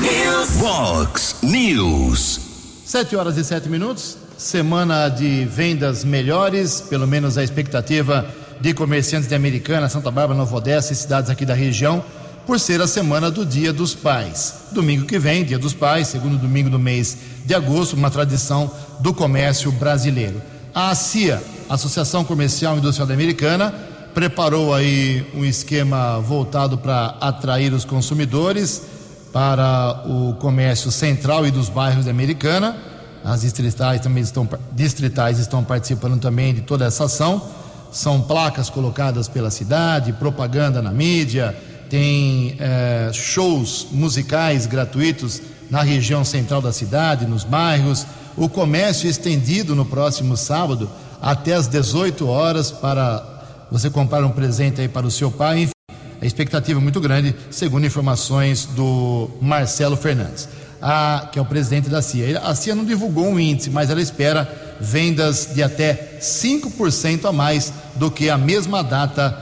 News. 0.00 0.50
Vox 0.56 1.36
News. 1.40 2.40
Sete 2.84 3.14
horas 3.14 3.36
e 3.36 3.44
sete 3.44 3.68
minutos. 3.68 4.16
Semana 4.36 5.08
de 5.08 5.44
vendas 5.44 6.02
melhores, 6.04 6.80
pelo 6.80 7.06
menos 7.06 7.38
a 7.38 7.44
expectativa 7.44 8.28
de 8.60 8.74
comerciantes 8.74 9.28
de 9.28 9.36
Americana, 9.36 9.88
Santa 9.88 10.10
Bárbara, 10.10 10.36
Nova 10.36 10.56
Odessa 10.56 10.92
e 10.92 10.96
cidades 10.96 11.30
aqui 11.30 11.46
da 11.46 11.54
região, 11.54 12.04
por 12.44 12.58
ser 12.58 12.82
a 12.82 12.88
semana 12.88 13.30
do 13.30 13.46
Dia 13.46 13.72
dos 13.72 13.94
Pais. 13.94 14.54
Domingo 14.72 15.06
que 15.06 15.16
vem, 15.16 15.44
Dia 15.44 15.60
dos 15.60 15.72
Pais, 15.72 16.08
segundo 16.08 16.36
domingo 16.36 16.68
do 16.68 16.78
mês 16.78 17.16
de 17.44 17.54
agosto, 17.54 17.94
uma 17.94 18.10
tradição 18.10 18.68
do 18.98 19.14
comércio 19.14 19.70
brasileiro. 19.70 20.42
A 20.74 20.90
ACIA, 20.90 21.40
Associação 21.68 22.24
Comercial 22.24 22.74
e 22.74 22.78
Industrial 22.78 23.08
Americana, 23.12 23.72
preparou 24.12 24.74
aí 24.74 25.24
um 25.34 25.44
esquema 25.44 26.18
voltado 26.18 26.78
para 26.78 27.16
atrair 27.20 27.72
os 27.72 27.84
consumidores 27.84 28.93
para 29.34 30.04
o 30.06 30.34
comércio 30.34 30.92
central 30.92 31.44
e 31.44 31.50
dos 31.50 31.68
bairros 31.68 32.04
da 32.04 32.10
Americana. 32.12 32.76
As 33.24 33.40
distritais 33.40 34.00
também 34.00 34.22
estão, 34.22 34.48
distritais 34.70 35.40
estão 35.40 35.64
participando 35.64 36.20
também 36.20 36.54
de 36.54 36.60
toda 36.60 36.84
essa 36.84 37.06
ação. 37.06 37.42
São 37.90 38.20
placas 38.20 38.70
colocadas 38.70 39.26
pela 39.26 39.50
cidade, 39.50 40.12
propaganda 40.12 40.80
na 40.80 40.92
mídia, 40.92 41.52
tem 41.90 42.56
é, 42.60 43.10
shows 43.12 43.88
musicais 43.90 44.66
gratuitos 44.66 45.42
na 45.68 45.82
região 45.82 46.24
central 46.24 46.62
da 46.62 46.72
cidade, 46.72 47.26
nos 47.26 47.42
bairros. 47.42 48.06
O 48.36 48.48
comércio 48.48 49.10
estendido 49.10 49.74
no 49.74 49.84
próximo 49.84 50.36
sábado 50.36 50.88
até 51.20 51.54
às 51.54 51.66
18 51.66 52.28
horas 52.28 52.70
para 52.70 53.66
você 53.68 53.90
comprar 53.90 54.24
um 54.24 54.30
presente 54.30 54.80
aí 54.80 54.88
para 54.88 55.04
o 55.04 55.10
seu 55.10 55.32
pai. 55.32 55.73
A 56.24 56.26
expectativa 56.26 56.80
é 56.80 56.82
muito 56.82 57.02
grande, 57.02 57.34
segundo 57.50 57.84
informações 57.84 58.64
do 58.64 59.28
Marcelo 59.42 59.94
Fernandes, 59.94 60.48
a, 60.80 61.28
que 61.30 61.38
é 61.38 61.42
o 61.42 61.44
presidente 61.44 61.90
da 61.90 62.00
CIA. 62.00 62.40
A 62.40 62.54
CIA 62.54 62.74
não 62.74 62.82
divulgou 62.82 63.26
um 63.26 63.38
índice, 63.38 63.68
mas 63.68 63.90
ela 63.90 64.00
espera 64.00 64.48
vendas 64.80 65.50
de 65.54 65.62
até 65.62 66.18
5% 66.22 67.26
a 67.26 67.32
mais 67.32 67.74
do 67.96 68.10
que 68.10 68.30
a 68.30 68.38
mesma 68.38 68.82
data 68.82 69.38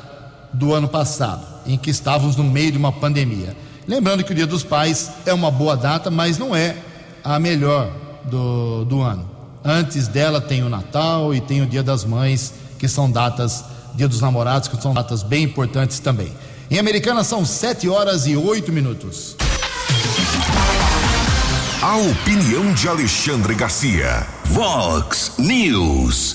do 0.53 0.75
ano 0.75 0.89
passado, 0.89 1.47
em 1.69 1.79
que 1.79 1.89
estávamos 1.89 2.35
no 2.35 2.43
meio 2.43 2.73
de 2.73 2.79
uma 2.79 2.91
pandemia. 2.91 3.57
Lembrando 3.87 4.25
que 4.25 4.33
o 4.33 4.35
Dia 4.35 4.47
dos 4.47 4.65
Pais 4.65 5.09
é 5.25 5.33
uma 5.33 5.53
boa 5.53 5.77
data, 5.77 6.11
mas 6.11 6.37
não 6.37 6.53
é 6.53 6.75
a 7.23 7.39
melhor 7.39 7.93
do, 8.25 8.85
do 8.87 9.03
ano. 9.03 9.31
Antes 9.65 10.09
dela 10.09 10.41
tem 10.41 10.65
o 10.65 10.69
Natal 10.69 11.33
e 11.33 11.41
tem 11.41 11.63
o 11.63 11.67
Dia 11.67 11.85
das 11.85 12.05
Mães, 12.05 12.53
que 12.77 12.89
são 12.89 13.09
datas, 13.09 13.65
Dia 13.95 14.09
dos 14.09 14.21
Namorados, 14.21 14.67
que 14.67 14.83
são 14.83 14.93
datas 14.93 15.23
bem 15.23 15.45
importantes 15.45 16.01
também. 16.01 16.33
Em 16.73 16.79
Americana 16.79 17.23
são 17.23 17.45
7 17.45 17.87
horas 17.87 18.27
e 18.27 18.35
8 18.35 18.73
minutos. 18.73 19.37
A 21.83 21.99
opinião 21.99 22.73
de 22.73 22.89
Alexandre 22.89 23.55
Garcia. 23.55 24.27
Vox 24.47 25.33
News. 25.37 26.35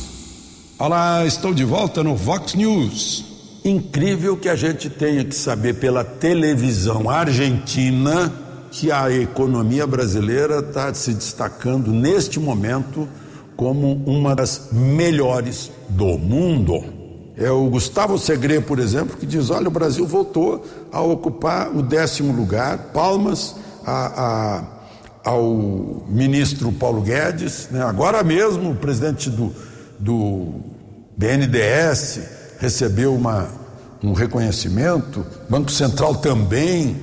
Olá, 0.77 1.25
estou 1.25 1.55
de 1.55 1.63
volta 1.63 2.03
no 2.03 2.15
Vox 2.15 2.53
News. 2.53 3.25
Incrível 3.65 4.37
que 4.37 4.47
a 4.47 4.55
gente 4.55 4.91
tenha 4.91 5.25
que 5.25 5.33
saber 5.33 5.79
pela 5.79 6.03
televisão 6.03 7.09
argentina 7.09 8.31
que 8.69 8.91
a 8.91 9.11
economia 9.11 9.87
brasileira 9.87 10.59
está 10.59 10.93
se 10.93 11.15
destacando 11.15 11.91
neste 11.91 12.39
momento 12.39 13.09
como 13.55 14.03
uma 14.05 14.35
das 14.35 14.69
melhores 14.71 15.71
do 15.89 16.15
mundo. 16.19 16.96
É 17.37 17.51
o 17.51 17.69
Gustavo 17.69 18.17
Segre, 18.17 18.59
por 18.59 18.79
exemplo, 18.79 19.15
que 19.15 19.25
diz: 19.25 19.51
olha, 19.51 19.67
o 19.67 19.71
Brasil 19.71 20.07
voltou 20.07 20.65
a 20.91 20.99
ocupar 21.01 21.69
o 21.69 21.83
décimo 21.83 22.33
lugar, 22.33 22.89
palmas 22.91 23.55
a, 23.85 24.63
a, 25.23 25.29
ao 25.29 26.03
ministro 26.07 26.71
Paulo 26.71 27.01
Guedes. 27.01 27.67
Né? 27.69 27.83
Agora 27.83 28.23
mesmo, 28.23 28.71
o 28.71 28.75
presidente 28.75 29.29
do, 29.29 29.53
do 29.99 30.55
BNDES 31.15 32.21
recebeu 32.57 33.13
uma, 33.13 33.47
um 34.03 34.13
reconhecimento, 34.13 35.23
Banco 35.47 35.71
Central 35.71 36.15
também. 36.15 36.97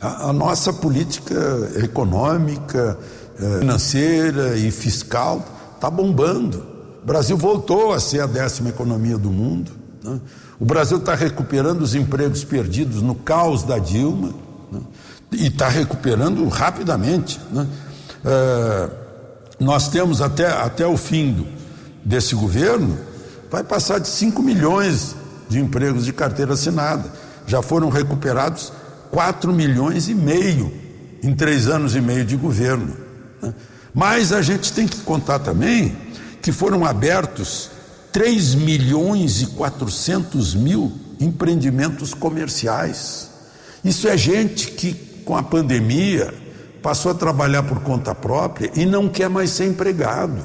A, 0.00 0.30
a 0.30 0.32
nossa 0.32 0.72
política 0.72 1.34
econômica, 1.82 2.98
eh, 3.38 3.58
financeira 3.58 4.56
e 4.56 4.70
fiscal 4.70 5.44
está 5.74 5.90
bombando. 5.90 6.73
O 7.04 7.06
Brasil 7.06 7.36
voltou 7.36 7.92
a 7.92 8.00
ser 8.00 8.20
a 8.20 8.26
décima 8.26 8.70
economia 8.70 9.18
do 9.18 9.30
mundo. 9.30 9.70
Né? 10.02 10.18
O 10.58 10.64
Brasil 10.64 10.96
está 10.96 11.14
recuperando 11.14 11.82
os 11.82 11.94
empregos 11.94 12.42
perdidos 12.42 13.02
no 13.02 13.14
caos 13.14 13.62
da 13.62 13.78
Dilma 13.78 14.32
né? 14.72 14.80
e 15.30 15.48
está 15.48 15.68
recuperando 15.68 16.48
rapidamente. 16.48 17.38
Né? 17.52 17.66
Eh, 18.24 18.88
nós 19.60 19.88
temos 19.88 20.22
até, 20.22 20.46
até 20.46 20.86
o 20.86 20.96
fim 20.96 21.34
do, 21.34 21.46
desse 22.02 22.34
governo, 22.34 22.98
vai 23.50 23.62
passar 23.62 23.98
de 24.00 24.08
5 24.08 24.42
milhões 24.42 25.14
de 25.46 25.60
empregos 25.60 26.06
de 26.06 26.12
carteira 26.12 26.54
assinada. 26.54 27.12
Já 27.46 27.60
foram 27.60 27.90
recuperados 27.90 28.72
4 29.10 29.52
milhões 29.52 30.08
e 30.08 30.14
meio 30.14 30.72
em 31.22 31.34
três 31.34 31.68
anos 31.68 31.94
e 31.94 32.00
meio 32.00 32.24
de 32.24 32.34
governo. 32.34 32.96
Né? 33.42 33.52
Mas 33.92 34.32
a 34.32 34.40
gente 34.40 34.72
tem 34.72 34.88
que 34.88 35.02
contar 35.02 35.38
também 35.38 36.03
que 36.44 36.52
foram 36.52 36.84
abertos 36.84 37.70
3 38.12 38.54
milhões 38.54 39.40
e 39.40 39.46
400 39.46 40.54
mil 40.54 40.92
empreendimentos 41.18 42.12
comerciais. 42.12 43.30
Isso 43.82 44.06
é 44.06 44.14
gente 44.14 44.72
que, 44.72 44.92
com 45.24 45.34
a 45.34 45.42
pandemia, 45.42 46.34
passou 46.82 47.12
a 47.12 47.14
trabalhar 47.14 47.62
por 47.62 47.80
conta 47.80 48.14
própria 48.14 48.70
e 48.74 48.84
não 48.84 49.08
quer 49.08 49.30
mais 49.30 49.52
ser 49.52 49.64
empregado. 49.64 50.36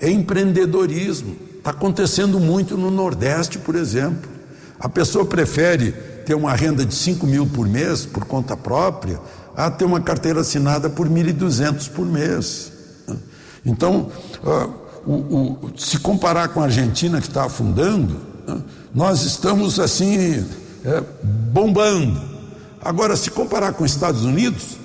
É 0.00 0.10
empreendedorismo. 0.10 1.36
Está 1.58 1.70
acontecendo 1.70 2.40
muito 2.40 2.76
no 2.76 2.90
Nordeste, 2.90 3.56
por 3.56 3.76
exemplo. 3.76 4.28
A 4.80 4.88
pessoa 4.88 5.24
prefere 5.24 5.92
ter 6.26 6.34
uma 6.34 6.56
renda 6.56 6.84
de 6.84 6.92
5 6.92 7.24
mil 7.24 7.46
por 7.46 7.68
mês, 7.68 8.04
por 8.04 8.24
conta 8.24 8.56
própria, 8.56 9.20
a 9.56 9.70
ter 9.70 9.84
uma 9.84 10.00
carteira 10.00 10.40
assinada 10.40 10.90
por 10.90 11.08
1.200 11.08 11.88
por 11.90 12.04
mês. 12.04 12.72
Então, 13.64 14.10
o, 15.06 15.12
o, 15.12 15.70
se 15.76 15.98
comparar 15.98 16.48
com 16.48 16.60
a 16.60 16.64
Argentina, 16.64 17.20
que 17.20 17.28
está 17.28 17.44
afundando, 17.44 18.16
nós 18.94 19.22
estamos 19.22 19.78
assim, 19.78 20.44
é, 20.84 21.02
bombando. 21.22 22.20
Agora, 22.80 23.16
se 23.16 23.30
comparar 23.30 23.72
com 23.72 23.84
os 23.84 23.90
Estados 23.92 24.24
Unidos, 24.24 24.78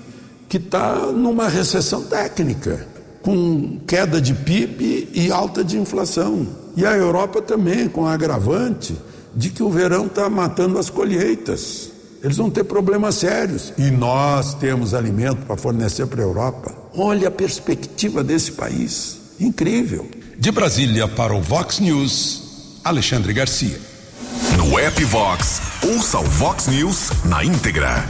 que 0.50 0.58
está 0.58 0.96
numa 1.08 1.48
recessão 1.48 2.04
técnica, 2.04 2.88
com 3.22 3.80
queda 3.88 4.20
de 4.20 4.34
PIB 4.34 5.10
e 5.14 5.32
alta 5.32 5.64
de 5.64 5.78
inflação. 5.78 6.48
E 6.76 6.86
a 6.86 6.96
Europa 6.96 7.42
também, 7.42 7.88
com 7.88 8.06
agravante 8.06 8.96
de 9.36 9.50
que 9.50 9.64
o 9.64 9.70
verão 9.70 10.08
está 10.08 10.30
matando 10.30 10.78
as 10.78 10.90
colheitas. 10.90 11.92
Eles 12.24 12.38
vão 12.38 12.50
ter 12.50 12.64
problemas 12.64 13.16
sérios. 13.16 13.74
E 13.78 13.90
nós 13.92 14.54
temos 14.56 14.94
alimento 14.94 15.46
para 15.46 15.56
fornecer 15.58 16.06
para 16.08 16.22
a 16.22 16.26
Europa. 16.26 16.74
Olha 16.96 17.30
a 17.30 17.32
perspectiva 17.32 18.24
desse 18.24 18.52
país. 18.52 19.21
Incrível. 19.42 20.08
De 20.38 20.52
Brasília 20.52 21.08
para 21.08 21.34
o 21.34 21.42
Vox 21.42 21.80
News, 21.80 22.78
Alexandre 22.84 23.34
Garcia. 23.34 23.82
No 24.56 24.78
app 24.78 25.04
Vox, 25.04 25.60
ouça 25.84 26.20
o 26.20 26.24
Vox 26.24 26.68
News 26.68 27.10
na 27.26 27.44
íntegra. 27.44 28.08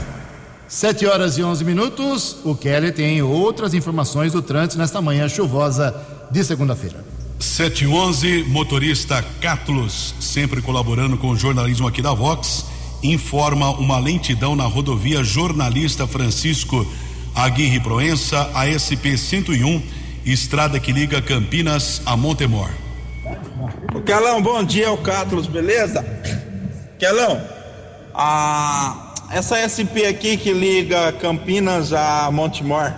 7 0.68 1.06
horas 1.06 1.38
e 1.38 1.42
11 1.42 1.64
minutos. 1.64 2.36
O 2.44 2.54
Kelly 2.54 2.92
tem 2.92 3.22
outras 3.22 3.72
informações 3.72 4.32
do 4.32 4.42
trânsito 4.42 4.76
nesta 4.76 5.00
manhã 5.00 5.26
chuvosa 5.26 5.96
de 6.30 6.44
segunda-feira. 6.44 7.02
711, 7.38 8.44
motorista 8.44 9.24
Catlos, 9.40 10.14
sempre 10.20 10.60
colaborando 10.60 11.16
com 11.16 11.30
o 11.30 11.36
jornalismo 11.36 11.88
aqui 11.88 12.02
da 12.02 12.12
Vox, 12.12 12.66
informa 13.02 13.70
uma 13.70 13.98
lentidão 13.98 14.54
na 14.54 14.64
rodovia 14.64 15.24
Jornalista 15.24 16.06
Francisco 16.06 16.86
Aguirre 17.34 17.80
Proença, 17.80 18.50
ASP 18.54 19.16
101, 19.16 19.82
estrada 20.24 20.78
que 20.78 20.92
liga 20.92 21.20
Campinas 21.20 22.00
a 22.06 22.16
Montemor. 22.16 22.70
Kelão, 24.06 24.40
bom 24.40 24.62
dia, 24.62 24.92
o 24.92 24.98
Catlos, 24.98 25.46
beleza? 25.46 26.04
Kelão, 26.98 27.40
a, 28.14 29.14
essa 29.30 29.58
SP 29.66 30.06
aqui 30.06 30.36
que 30.36 30.52
liga 30.52 31.12
Campinas 31.14 31.92
a 31.92 32.30
Montemor, 32.30 32.92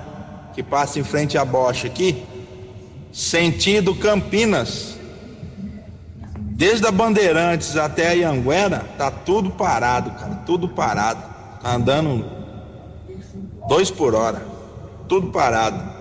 que 0.55 0.63
passa 0.63 0.99
em 0.99 1.05
frente 1.05 1.39
à 1.39 1.45
Bosch 1.45 1.87
aqui, 1.87 2.23
sentido 3.13 3.95
Campinas. 3.95 4.95
Desde 6.37 6.87
a 6.87 6.93
Bandeirantes 6.93 7.77
até 7.77 8.09
a 8.09 8.13
Ianguera, 8.13 8.85
tá 8.97 9.11
tudo 9.11 9.51
parado, 9.51 10.11
cara, 10.13 10.37
tudo 10.47 10.69
parado. 10.69 11.21
Tá 11.61 11.75
andando 11.75 12.25
dois 13.69 13.91
por 13.91 14.15
hora, 14.15 14.47
tudo 15.09 15.33
parado. 15.33 15.94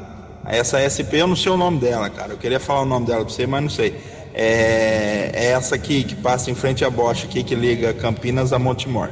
Essa 0.46 0.80
SP 0.84 1.22
eu 1.22 1.28
não 1.28 1.36
sei 1.36 1.52
o 1.52 1.58
nome 1.58 1.80
dela, 1.80 2.10
cara. 2.10 2.34
Eu 2.34 2.38
queria 2.38 2.60
falar 2.60 2.82
o 2.82 2.86
nome 2.86 3.06
dela 3.06 3.24
pra 3.24 3.34
você, 3.34 3.48
mas 3.48 3.62
não 3.62 3.70
sei. 3.70 3.96
É, 4.34 5.32
é 5.34 5.46
essa 5.52 5.76
aqui 5.76 6.04
que 6.04 6.16
passa 6.16 6.50
em 6.50 6.56
frente 6.56 6.84
à 6.84 6.90
Bosch 6.90 7.24
aqui 7.24 7.44
que 7.44 7.56
liga 7.56 7.94
Campinas 7.94 8.52
a 8.52 8.60
Montemor. 8.60 9.10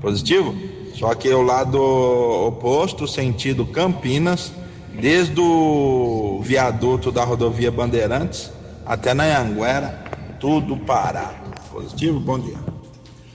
Positivo? 0.00 0.54
Só 0.94 1.14
que 1.14 1.28
o 1.30 1.42
lado 1.42 1.80
oposto, 1.80 3.08
sentido 3.08 3.64
Campinas, 3.64 4.52
desde 5.00 5.40
o 5.40 6.40
viaduto 6.42 7.10
da 7.10 7.24
rodovia 7.24 7.70
Bandeirantes 7.70 8.52
até 8.84 9.14
na 9.14 9.24
Anguera, 9.40 10.04
tudo 10.38 10.76
parado. 10.76 11.52
Positivo? 11.70 12.20
Bom 12.20 12.38
dia. 12.38 12.58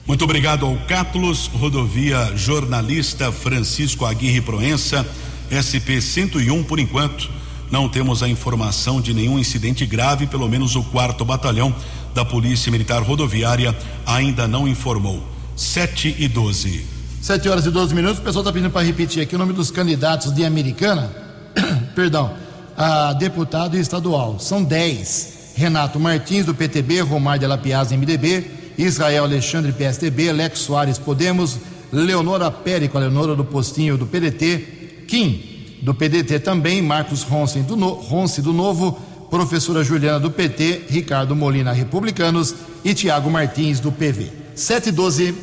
Muito 0.06 0.24
obrigado 0.24 0.64
ao 0.64 0.74
Cátulos, 0.86 1.48
rodovia 1.48 2.32
jornalista 2.34 3.30
Francisco 3.30 4.06
Aguirre 4.06 4.40
Proença, 4.40 5.06
SP 5.50 6.00
101 6.00 6.64
por 6.64 6.78
enquanto. 6.78 7.30
Não 7.70 7.88
temos 7.88 8.22
a 8.22 8.28
informação 8.28 9.00
de 9.00 9.12
nenhum 9.12 9.38
incidente 9.38 9.84
grave, 9.84 10.26
pelo 10.26 10.48
menos 10.48 10.74
o 10.74 10.82
quarto 10.84 11.24
batalhão 11.24 11.74
da 12.14 12.24
Polícia 12.24 12.72
Militar 12.72 13.02
Rodoviária 13.02 13.76
ainda 14.06 14.48
não 14.48 14.66
informou. 14.66 15.22
7 15.54 16.16
e 16.18 16.28
12. 16.28 16.86
7 17.20 17.48
horas 17.48 17.66
e 17.66 17.70
12 17.70 17.94
minutos. 17.94 18.18
O 18.18 18.22
pessoal 18.22 18.42
está 18.42 18.52
pedindo 18.52 18.70
para 18.70 18.86
repetir 18.86 19.22
aqui 19.22 19.34
o 19.34 19.38
nome 19.38 19.52
dos 19.52 19.70
candidatos 19.70 20.32
de 20.32 20.44
Americana 20.44 21.28
perdão, 21.94 22.34
a 22.76 23.12
deputado 23.12 23.76
estadual. 23.76 24.38
São 24.38 24.62
10. 24.62 25.36
Renato 25.56 25.98
Martins, 25.98 26.46
do 26.46 26.54
PTB, 26.54 27.00
Romar 27.00 27.38
de 27.38 27.46
Lapiaz, 27.46 27.90
MDB, 27.90 28.46
Israel 28.78 29.24
Alexandre, 29.24 29.72
PSDB, 29.72 30.30
Alex 30.30 30.60
Soares, 30.60 30.98
Podemos, 30.98 31.58
Leonora 31.92 32.48
Périco, 32.48 32.96
a 32.96 33.00
Leonora 33.00 33.34
do 33.34 33.44
Postinho, 33.44 33.98
do 33.98 34.06
PDT, 34.06 34.77
Kim, 35.08 35.40
do 35.80 35.94
PDT 35.94 36.38
também, 36.40 36.82
Marcos 36.82 37.22
Ronce 37.22 37.60
do, 37.60 37.76
no, 37.76 37.88
Ronce, 37.94 38.42
do 38.42 38.52
Novo, 38.52 38.92
professora 39.30 39.82
Juliana 39.82 40.20
do 40.20 40.30
PT, 40.30 40.82
Ricardo 40.90 41.34
Molina 41.34 41.72
Republicanos 41.72 42.54
e 42.84 42.92
Tiago 42.92 43.30
Martins 43.30 43.80
do 43.80 43.90
PV. 43.90 44.30
712. 44.54 45.34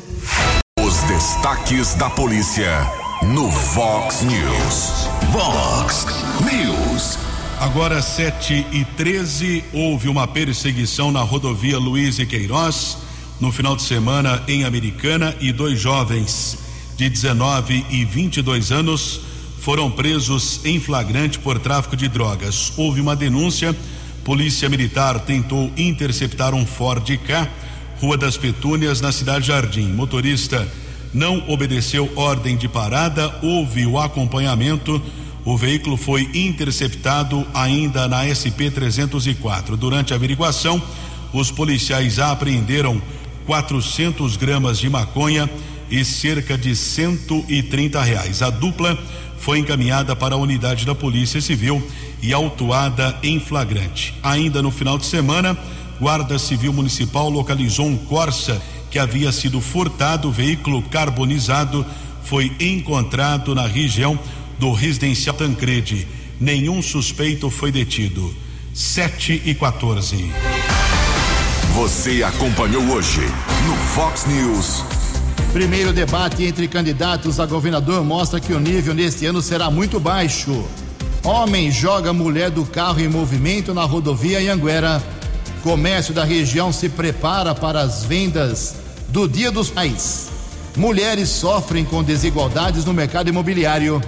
Os 0.80 0.94
destaques 1.02 1.94
da 1.94 2.08
polícia 2.08 2.70
no 3.22 3.50
Vox 3.50 4.22
News. 4.22 5.08
Vox 5.32 6.06
News. 6.44 7.18
Agora 7.58 8.00
7 8.00 8.66
e 8.70 8.84
13 8.96 9.64
houve 9.72 10.08
uma 10.08 10.28
perseguição 10.28 11.10
na 11.10 11.22
rodovia 11.22 11.78
Luiz 11.78 12.20
e 12.20 12.26
Queiroz 12.26 12.98
no 13.40 13.50
final 13.50 13.74
de 13.74 13.82
semana 13.82 14.44
em 14.46 14.64
Americana 14.64 15.34
e 15.40 15.50
dois 15.50 15.80
jovens 15.80 16.58
de 16.96 17.08
19 17.08 17.84
e 17.90 18.04
22 18.04 18.70
anos 18.70 19.35
foram 19.66 19.90
presos 19.90 20.60
em 20.64 20.78
flagrante 20.78 21.40
por 21.40 21.58
tráfico 21.58 21.96
de 21.96 22.06
drogas. 22.06 22.72
Houve 22.76 23.00
uma 23.00 23.16
denúncia. 23.16 23.74
Polícia 24.22 24.68
Militar 24.68 25.18
tentou 25.18 25.72
interceptar 25.76 26.54
um 26.54 26.64
Ford 26.64 27.04
K, 27.26 27.50
Rua 28.00 28.16
das 28.16 28.36
Petúnias, 28.36 29.00
na 29.00 29.10
cidade 29.10 29.48
Jardim. 29.48 29.88
Motorista 29.88 30.72
não 31.12 31.42
obedeceu 31.48 32.08
ordem 32.14 32.56
de 32.56 32.68
parada, 32.68 33.40
houve 33.42 33.84
o 33.84 33.98
acompanhamento 33.98 35.02
o 35.44 35.56
veículo 35.56 35.96
foi 35.96 36.28
interceptado 36.32 37.44
ainda 37.52 38.06
na 38.06 38.22
SP 38.30 38.70
304. 38.70 39.76
Durante 39.76 40.12
a 40.12 40.16
averiguação, 40.16 40.80
os 41.32 41.50
policiais 41.50 42.20
apreenderam 42.20 43.02
400 43.46 44.36
gramas 44.36 44.78
de 44.78 44.88
maconha 44.88 45.50
e 45.90 46.04
cerca 46.04 46.56
de 46.56 46.74
130 46.74 48.02
reais. 48.02 48.42
A 48.42 48.50
dupla 48.50 48.98
foi 49.38 49.58
encaminhada 49.58 50.14
para 50.16 50.34
a 50.34 50.38
unidade 50.38 50.84
da 50.84 50.94
Polícia 50.94 51.40
Civil 51.40 51.82
e 52.22 52.32
autuada 52.32 53.16
em 53.22 53.38
flagrante. 53.38 54.14
Ainda 54.22 54.62
no 54.62 54.70
final 54.70 54.98
de 54.98 55.06
semana, 55.06 55.56
Guarda 56.00 56.38
Civil 56.38 56.72
Municipal 56.72 57.30
localizou 57.30 57.86
um 57.86 57.96
Corsa 57.96 58.60
que 58.90 58.98
havia 58.98 59.32
sido 59.32 59.60
furtado. 59.60 60.28
O 60.28 60.32
veículo 60.32 60.82
carbonizado 60.82 61.84
foi 62.22 62.52
encontrado 62.60 63.54
na 63.54 63.66
região 63.66 64.18
do 64.58 64.72
residencial 64.72 65.36
Tancredi. 65.36 66.06
Nenhum 66.40 66.82
suspeito 66.82 67.50
foi 67.50 67.70
detido. 67.72 68.34
7 68.74 69.42
e 69.44 69.54
14. 69.54 70.30
Você 71.74 72.22
acompanhou 72.22 72.82
hoje 72.90 73.20
no 73.66 73.76
Fox 73.76 74.26
News. 74.26 74.95
Primeiro 75.56 75.90
debate 75.90 76.44
entre 76.44 76.68
candidatos 76.68 77.40
a 77.40 77.46
governador 77.46 78.04
mostra 78.04 78.38
que 78.38 78.52
o 78.52 78.60
nível 78.60 78.92
neste 78.92 79.24
ano 79.24 79.40
será 79.40 79.70
muito 79.70 79.98
baixo. 79.98 80.62
Homem 81.24 81.70
joga 81.70 82.12
mulher 82.12 82.50
do 82.50 82.66
carro 82.66 83.00
em 83.00 83.08
movimento 83.08 83.72
na 83.72 83.82
rodovia 83.84 84.52
Anguera. 84.52 85.02
Comércio 85.62 86.12
da 86.12 86.24
região 86.24 86.70
se 86.70 86.90
prepara 86.90 87.54
para 87.54 87.80
as 87.80 88.04
vendas 88.04 88.74
do 89.08 89.26
Dia 89.26 89.50
dos 89.50 89.70
Pais. 89.70 90.28
Mulheres 90.76 91.30
sofrem 91.30 91.86
com 91.86 92.04
desigualdades 92.04 92.84
no 92.84 92.92
mercado 92.92 93.30
imobiliário. 93.30 93.98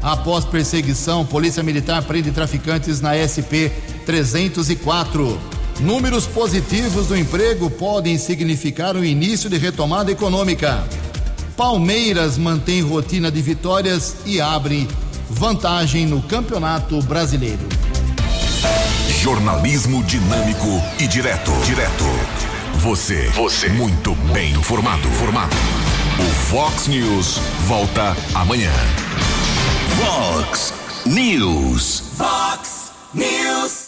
Após 0.00 0.46
perseguição, 0.46 1.26
Polícia 1.26 1.62
Militar 1.62 2.04
prende 2.04 2.30
traficantes 2.30 3.02
na 3.02 3.12
SP 3.20 3.68
304. 4.06 5.55
Números 5.80 6.26
positivos 6.26 7.08
do 7.08 7.16
emprego 7.16 7.70
podem 7.70 8.16
significar 8.16 8.96
o 8.96 9.04
início 9.04 9.50
de 9.50 9.58
retomada 9.58 10.10
econômica. 10.10 10.82
Palmeiras 11.56 12.38
mantém 12.38 12.80
rotina 12.82 13.30
de 13.30 13.42
vitórias 13.42 14.16
e 14.24 14.40
abre 14.40 14.88
vantagem 15.28 16.06
no 16.06 16.22
Campeonato 16.22 17.00
Brasileiro. 17.02 17.68
Jornalismo 19.20 20.02
dinâmico 20.04 20.68
e 20.98 21.06
direto. 21.06 21.52
Direto. 21.64 22.04
Você. 22.76 23.28
Você. 23.30 23.68
Muito 23.68 24.14
bem 24.32 24.52
informado. 24.52 25.08
Formado. 25.10 25.56
O 26.18 26.34
Fox 26.46 26.86
News 26.86 27.38
volta 27.66 28.16
amanhã. 28.34 28.72
Fox 29.98 30.72
News. 31.04 32.02
Fox 32.16 32.92
News. 33.12 33.84